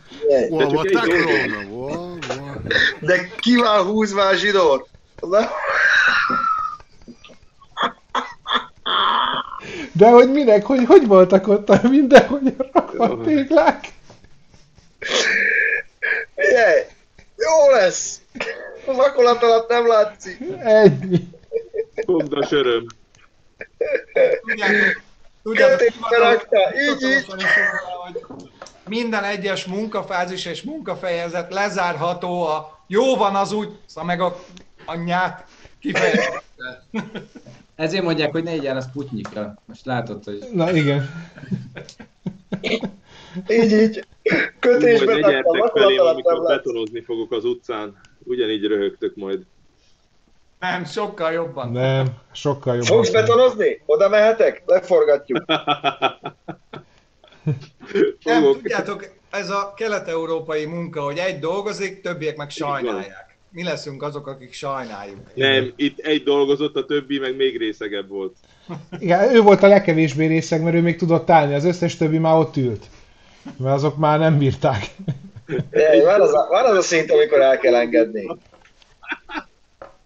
[0.52, 2.56] О, вот так ровно, во, во.
[3.02, 4.90] De ki van húzva a zsidót?
[9.92, 12.42] De hogy minek, hogy, hogy voltak ott mindenhol
[12.98, 13.88] a téglák?
[16.36, 16.82] Figyelj,
[17.38, 18.22] jó lesz!
[18.87, 20.41] Az akarat alatt nem látszik.
[20.59, 21.29] Ennyi.
[21.95, 22.87] Fogd a söröm.
[25.43, 27.27] Tudjátok, így, így.
[28.89, 34.41] minden egyes munkafázis és munkafejezet lezárható a jó van az úgy, szóval meg a
[34.85, 35.45] anyját
[35.81, 36.45] kifejezett.
[37.77, 39.55] Ezért mondják, hogy ne egyen a Sputnikra.
[39.65, 40.39] Most látod, hogy...
[40.53, 41.11] Na igen.
[43.49, 44.05] így, így.
[44.59, 48.01] Kötésben Majd ne gyertek felém, amikor betonozni fogok az utcán.
[48.25, 49.45] Ugyanígy röhögtök majd.
[50.59, 51.73] Nem, sokkal jobban.
[51.73, 52.89] Nem, sokkal jobban.
[52.89, 53.83] Fogsz betonozni?
[53.87, 54.63] Oda mehetek?
[54.67, 55.45] Leforgatjuk.
[58.25, 63.37] Nem, tudjátok, ez a kelet-európai munka, hogy egy dolgozik, többiek meg sajnálják.
[63.53, 65.19] Mi leszünk azok, akik sajnáljuk.
[65.35, 68.37] Nem, itt egy dolgozott, a többi meg még részegebb volt.
[68.99, 72.37] Igen, ő volt a legkevésbé részeg, mert ő még tudott állni, az összes többi már
[72.37, 72.87] ott ült.
[73.57, 74.91] Mert azok már nem bírták.
[75.71, 78.37] É, van, az a, van az a szint, amikor el kell engedni.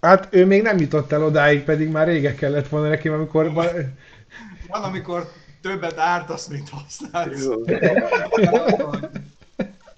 [0.00, 3.52] Hát ő még nem jutott el odáig, pedig már régen kellett volna neki, amikor...
[3.52, 3.66] Van,
[4.68, 5.28] amikor
[5.62, 7.48] többet ártasz, mint használsz.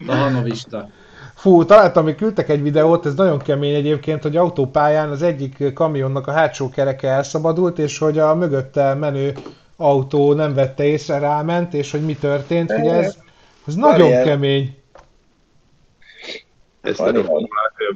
[0.07, 0.89] A hanovista.
[1.35, 6.27] Fú, találtam, hogy küldtek egy videót, ez nagyon kemény egyébként, hogy autópályán az egyik kamionnak
[6.27, 9.35] a hátsó kereke elszabadult, és hogy a mögötte menő
[9.77, 13.17] autó nem vette észre, ráment, és hogy mi történt, hogy ez,
[13.67, 14.77] ez nagyon kemény.
[16.87, 17.13] Ezt a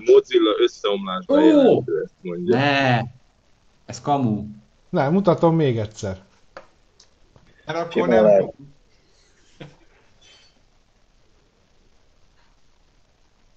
[0.05, 2.57] Mozilla összeomlásban uh, jelentő, ezt mondja.
[2.57, 3.01] Ne,
[3.86, 4.45] ez kamu.
[4.88, 6.18] Nem, mutatom még egyszer.
[7.66, 8.51] Mert akkor nem...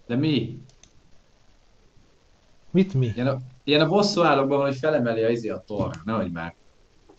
[0.07, 0.61] De mi?
[2.71, 3.11] Mit mi?
[3.15, 6.53] Ilyen a, ilyen a bosszú állokban van, hogy felemeli a izi a tor, nehogy már.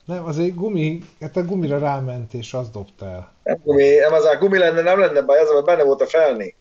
[0.05, 3.33] Nem, az egy gumi, hát a gumira ráment, és az dobta el.
[3.43, 6.55] Nem gumi, nem az a gumi lenne, nem lenne baj, az, benne volt a felni.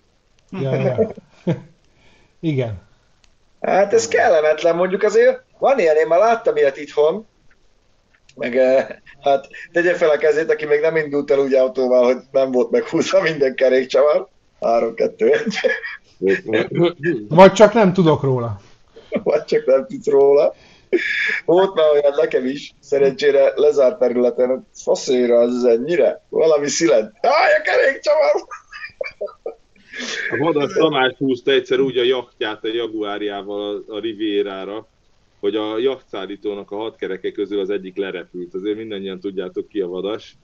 [0.52, 1.12] Ja, ja.
[2.40, 2.82] Igen.
[3.62, 7.28] Hát ez kellemetlen, mondjuk azért van ilyen, én már láttam ilyet itthon,
[8.36, 8.88] meg eh,
[9.22, 12.72] hát tegye fel a kezét, aki még nem indult el úgy autóval, hogy nem volt
[12.72, 14.28] meghúzva minden kerékcsavar.
[14.62, 15.60] 3, 2, 1.
[17.30, 18.62] Vagy csak nem tudok róla.
[19.24, 20.56] Vagy csak nem tudsz róla.
[21.46, 27.14] Volt már olyan nekem is, szerencsére lezárt területen, faszéra az ennyire, valami szilent.
[27.22, 28.32] Állj a kerékcsavar!
[30.30, 34.88] A Vadas Tamás húzta egyszer úgy a jachtját a Jaguárjával a, a Rivierára,
[35.40, 38.54] hogy a jachtszállítónak a hat kereke közül az egyik lerepült.
[38.54, 40.36] Azért mindannyian tudjátok ki a Vadas.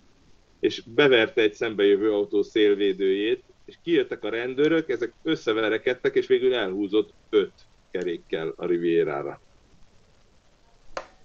[0.60, 7.10] És beverte egy szembejövő autó szélvédőjét, és kijöttek a rendőrök, ezek összeverekedtek, és végül elhúzott
[7.30, 7.52] öt
[7.92, 9.42] kerékkel a Rivierára.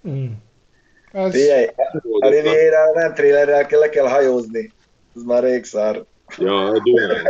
[0.09, 0.27] Mm.
[1.13, 1.33] Ez...
[1.33, 1.67] Figyelj,
[2.19, 4.73] a Riviera nem trélerrel kell, le kell hajózni.
[5.17, 6.05] Ez már rég szár.
[6.39, 7.23] Ja, a Dunán.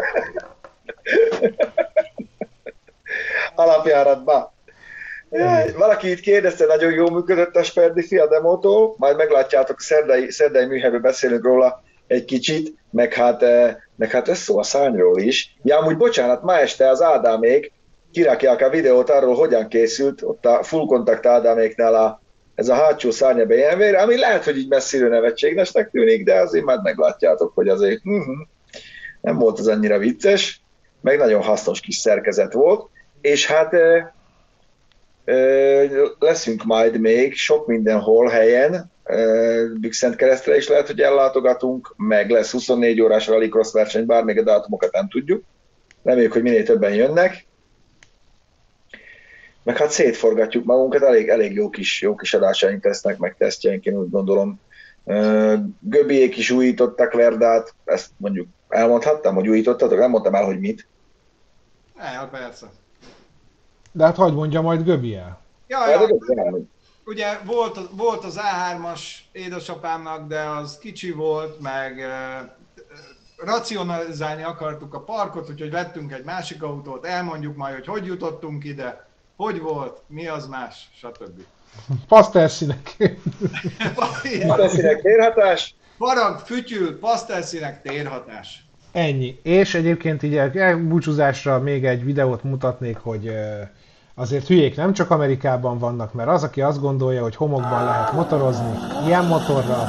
[3.55, 4.55] Alapjáratba.
[5.30, 10.66] Jaj, valaki itt kérdezte, nagyon jól működött a Sperdi fia demótól, majd meglátjátok, szerdai, szerdai
[10.66, 15.57] műhelyben beszélünk róla egy kicsit, meg hát, eh, meg hát ez szó a szányról is.
[15.62, 17.72] Ja, amúgy bocsánat, ma este az Ádámék
[18.12, 22.20] kirakják a videót arról, hogyan készült, ott a full contact Ádáméknál a,
[22.55, 26.82] ez a hátsó szárnya BMW, ami lehet, hogy így messziről nevetségesnek tűnik, de azért majd
[26.82, 28.46] meglátjátok, hogy azért uh-huh,
[29.20, 30.63] nem volt az annyira vicces
[31.05, 32.88] meg nagyon hasznos kis szerkezet volt,
[33.20, 33.72] és hát
[36.18, 38.92] leszünk majd még sok mindenhol helyen,
[39.80, 44.42] Bükszent keresztre is lehet, hogy ellátogatunk, meg lesz 24 órás rallycross verseny, bár még a
[44.42, 45.44] dátumokat nem tudjuk.
[46.02, 47.46] Reméljük, hogy minél többen jönnek.
[49.62, 53.98] meg hát szétforgatjuk magunkat, elég, elég jó kis, jó kis adásaink lesznek, meg tesztjeink, én
[53.98, 54.61] úgy gondolom.
[55.80, 60.86] Göbiék is újítottak Verdát, ezt mondjuk elmondhattam, hogy újítottatok, nem mondtam el, hogy mit.
[61.97, 62.70] El, persze.
[63.92, 65.40] De hát hagyd mondja majd Göbi el.
[65.66, 66.09] Ja, ja.
[67.07, 69.01] Ugye volt, volt az A3-as
[69.32, 72.07] édesapámnak, de az kicsi volt, meg
[73.36, 79.07] racionalizálni akartuk a parkot, úgyhogy vettünk egy másik autót, elmondjuk majd, hogy hogy jutottunk ide,
[79.36, 81.40] hogy volt, mi az más, stb.
[82.09, 82.97] Pasztelszínek.
[83.95, 85.74] Pasztelszínek térhatás.
[85.99, 88.63] Farag, fütyül, pasztelszínek térhatás.
[88.95, 89.38] Ennyi.
[89.42, 93.30] És egyébként így elbúcsúzásra még egy videót mutatnék, hogy
[94.14, 98.78] azért hülyék nem csak Amerikában vannak, mert az, aki azt gondolja, hogy homokban lehet motorozni,
[99.07, 99.86] ilyen motorral,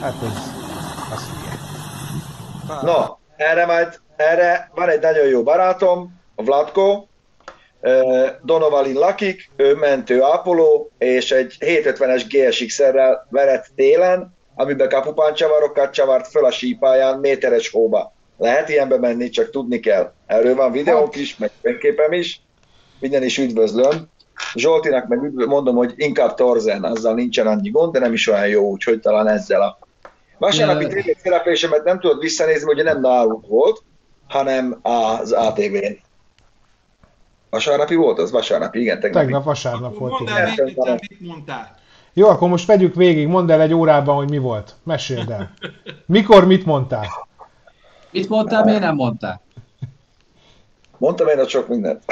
[0.00, 0.36] hát ez,
[1.14, 1.30] az
[2.82, 7.06] Na, erre majd, erre van egy nagyon jó barátom, Vladko,
[8.42, 16.44] Donovalin lakik, ő mentő ápoló, és egy 750-es GSX-errel verett télen, amiben kapupáncsavarokat csavart föl
[16.44, 18.12] a sípáján méteres hóba.
[18.38, 20.12] Lehet ilyenbe menni, csak tudni kell.
[20.26, 22.40] Erről van videók is, meg fényképem is.
[23.00, 24.08] Minden is üdvözlöm.
[24.54, 28.48] Zsoltinak meg üdvözlöm, mondom, hogy inkább torzen, azzal nincsen annyi gond, de nem is olyan
[28.48, 29.78] jó, úgyhogy talán ezzel a
[30.38, 33.82] Vasárnapi tévé szereplésemet nem tudod visszanézni, hogy nem nálunk volt,
[34.28, 36.00] hanem az ATV-n.
[37.50, 38.30] Vasárnapi volt az?
[38.30, 39.22] Vasárnapi, igen, tegnap.
[39.22, 40.12] Tegnap vasárnap volt.
[40.12, 41.82] Mondd el, mit, mit mondtál?
[42.16, 44.74] Jó, akkor most vegyük végig, mondd el egy órában, hogy mi volt.
[44.82, 45.50] Meséld el.
[46.06, 47.06] Mikor mit mondtál?
[48.10, 49.40] Mit mondtál, miért nem mondtál?
[50.98, 52.04] Mondtam én a sok mindent.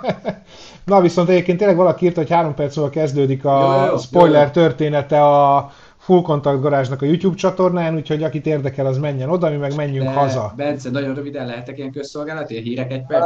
[0.84, 4.44] Na viszont egyébként tényleg valaki írta, hogy három perc múlva kezdődik a jó, jó, spoiler
[4.44, 4.50] jó.
[4.50, 9.56] története a Full Contact Garázsnak a YouTube csatornán, úgyhogy akit érdekel, az menjen oda, mi
[9.56, 10.52] meg menjünk De, haza.
[10.56, 13.24] Bence, nagyon röviden lehetek ilyen közszolgálat, ilyen hírek egy perc?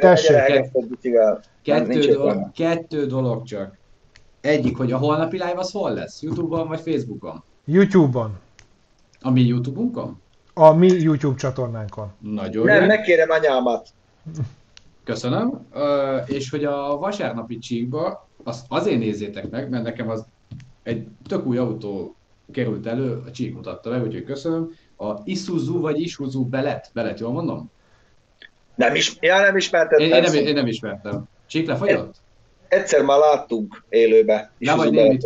[0.00, 0.70] Tessék,
[1.62, 3.79] kettő, dolog, kettő dolog csak.
[4.40, 6.22] Egyik, hogy a holnapi live az hol lesz?
[6.22, 7.42] Youtube-on vagy Facebookon?
[7.64, 8.38] Youtube-on.
[9.20, 10.20] A mi Youtube-unkon?
[10.54, 12.12] A mi YouTube csatornánkon.
[12.18, 13.88] Nagyon Nem, megkérem anyámat.
[15.04, 15.66] Köszönöm.
[15.74, 15.82] Uh,
[16.26, 20.24] és hogy a vasárnapi csíkba, azt azért nézzétek meg, mert nekem az
[20.82, 22.14] egy tök új autó
[22.52, 24.70] került elő, a Csík mutatta meg, úgyhogy köszönöm.
[24.96, 27.70] A Isuzu vagy Isuzu Belet, Belet, jól mondom?
[28.74, 29.98] Nem is, ja, nem ismertem.
[29.98, 31.24] Én, én, nem, én nem ismertem.
[31.46, 32.14] Csík lefagyott?
[32.70, 34.50] Egyszer már láttunk élőbe.
[34.58, 35.18] Nem vagy.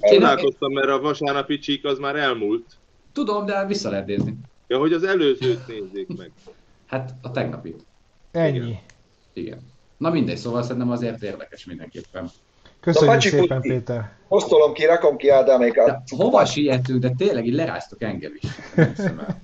[0.00, 2.64] Csodálkoztam, mert a vasárnapi csík az már elmúlt.
[3.12, 4.36] Tudom, de vissza lehet nézni.
[4.66, 6.30] Ja, hogy az előzőt nézzék meg.
[6.86, 7.74] Hát a tegnapi.
[8.30, 8.56] Ennyi.
[8.56, 8.78] Igen.
[9.32, 9.58] Igen.
[9.96, 12.30] Na mindegy, szóval szerintem azért érdekes mindenképpen.
[12.80, 13.68] Köszönjük Na, szépen, Puti.
[13.68, 14.10] Péter.
[14.28, 15.98] Posztolom ki, rakom ki Ádámékat.
[16.16, 18.50] Hova sietünk, de tényleg így leráztok engem is.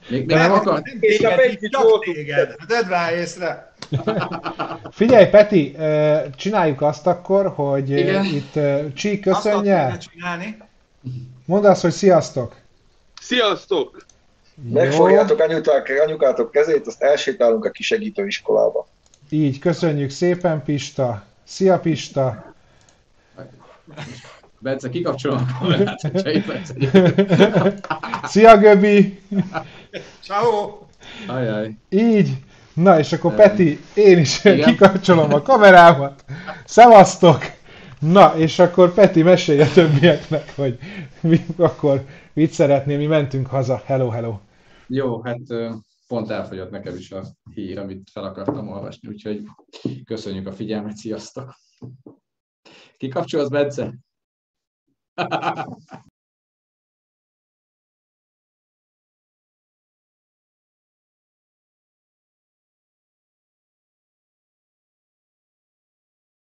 [0.08, 0.86] Még, még nem akart.
[1.00, 1.68] És a Peti
[2.00, 2.54] téged.
[2.66, 3.72] Tedd észre.
[4.90, 5.76] Figyelj, Peti,
[6.36, 8.24] csináljuk azt akkor, hogy Igen.
[8.24, 8.58] itt
[8.94, 9.98] Csík köszönje.
[11.44, 12.54] Mondd azt, hogy sziasztok.
[13.20, 14.06] Sziasztok!
[14.72, 18.86] Megfogjátok anyuták, anyukátok kezét, azt elsétálunk a kisegítő iskolába.
[19.30, 21.24] Így, köszönjük szépen, Pista.
[21.44, 22.53] Szia, Pista.
[24.58, 26.00] Bence, kikapcsolom a kamerát,
[28.24, 29.20] Szia, Göbi!
[30.20, 30.78] Ciao.
[31.26, 31.76] Ajaj.
[31.88, 32.30] Így.
[32.74, 34.68] Na, és akkor Peti, én is Igen?
[34.68, 36.24] kikapcsolom a kamerámat.
[36.64, 37.38] Szevasztok!
[37.98, 40.78] Na, és akkor Peti, mesélj a többieknek, hogy
[41.20, 43.82] mi akkor mit szeretnél, mi mentünk haza.
[43.84, 44.38] Hello, hello.
[44.86, 45.40] Jó, hát
[46.08, 47.22] pont elfogyott nekem is a
[47.54, 49.42] hír, amit fel akartam olvasni, úgyhogy
[50.04, 51.54] köszönjük a figyelmet, sziasztok!
[52.98, 53.92] Kikapcsolsz, Bence?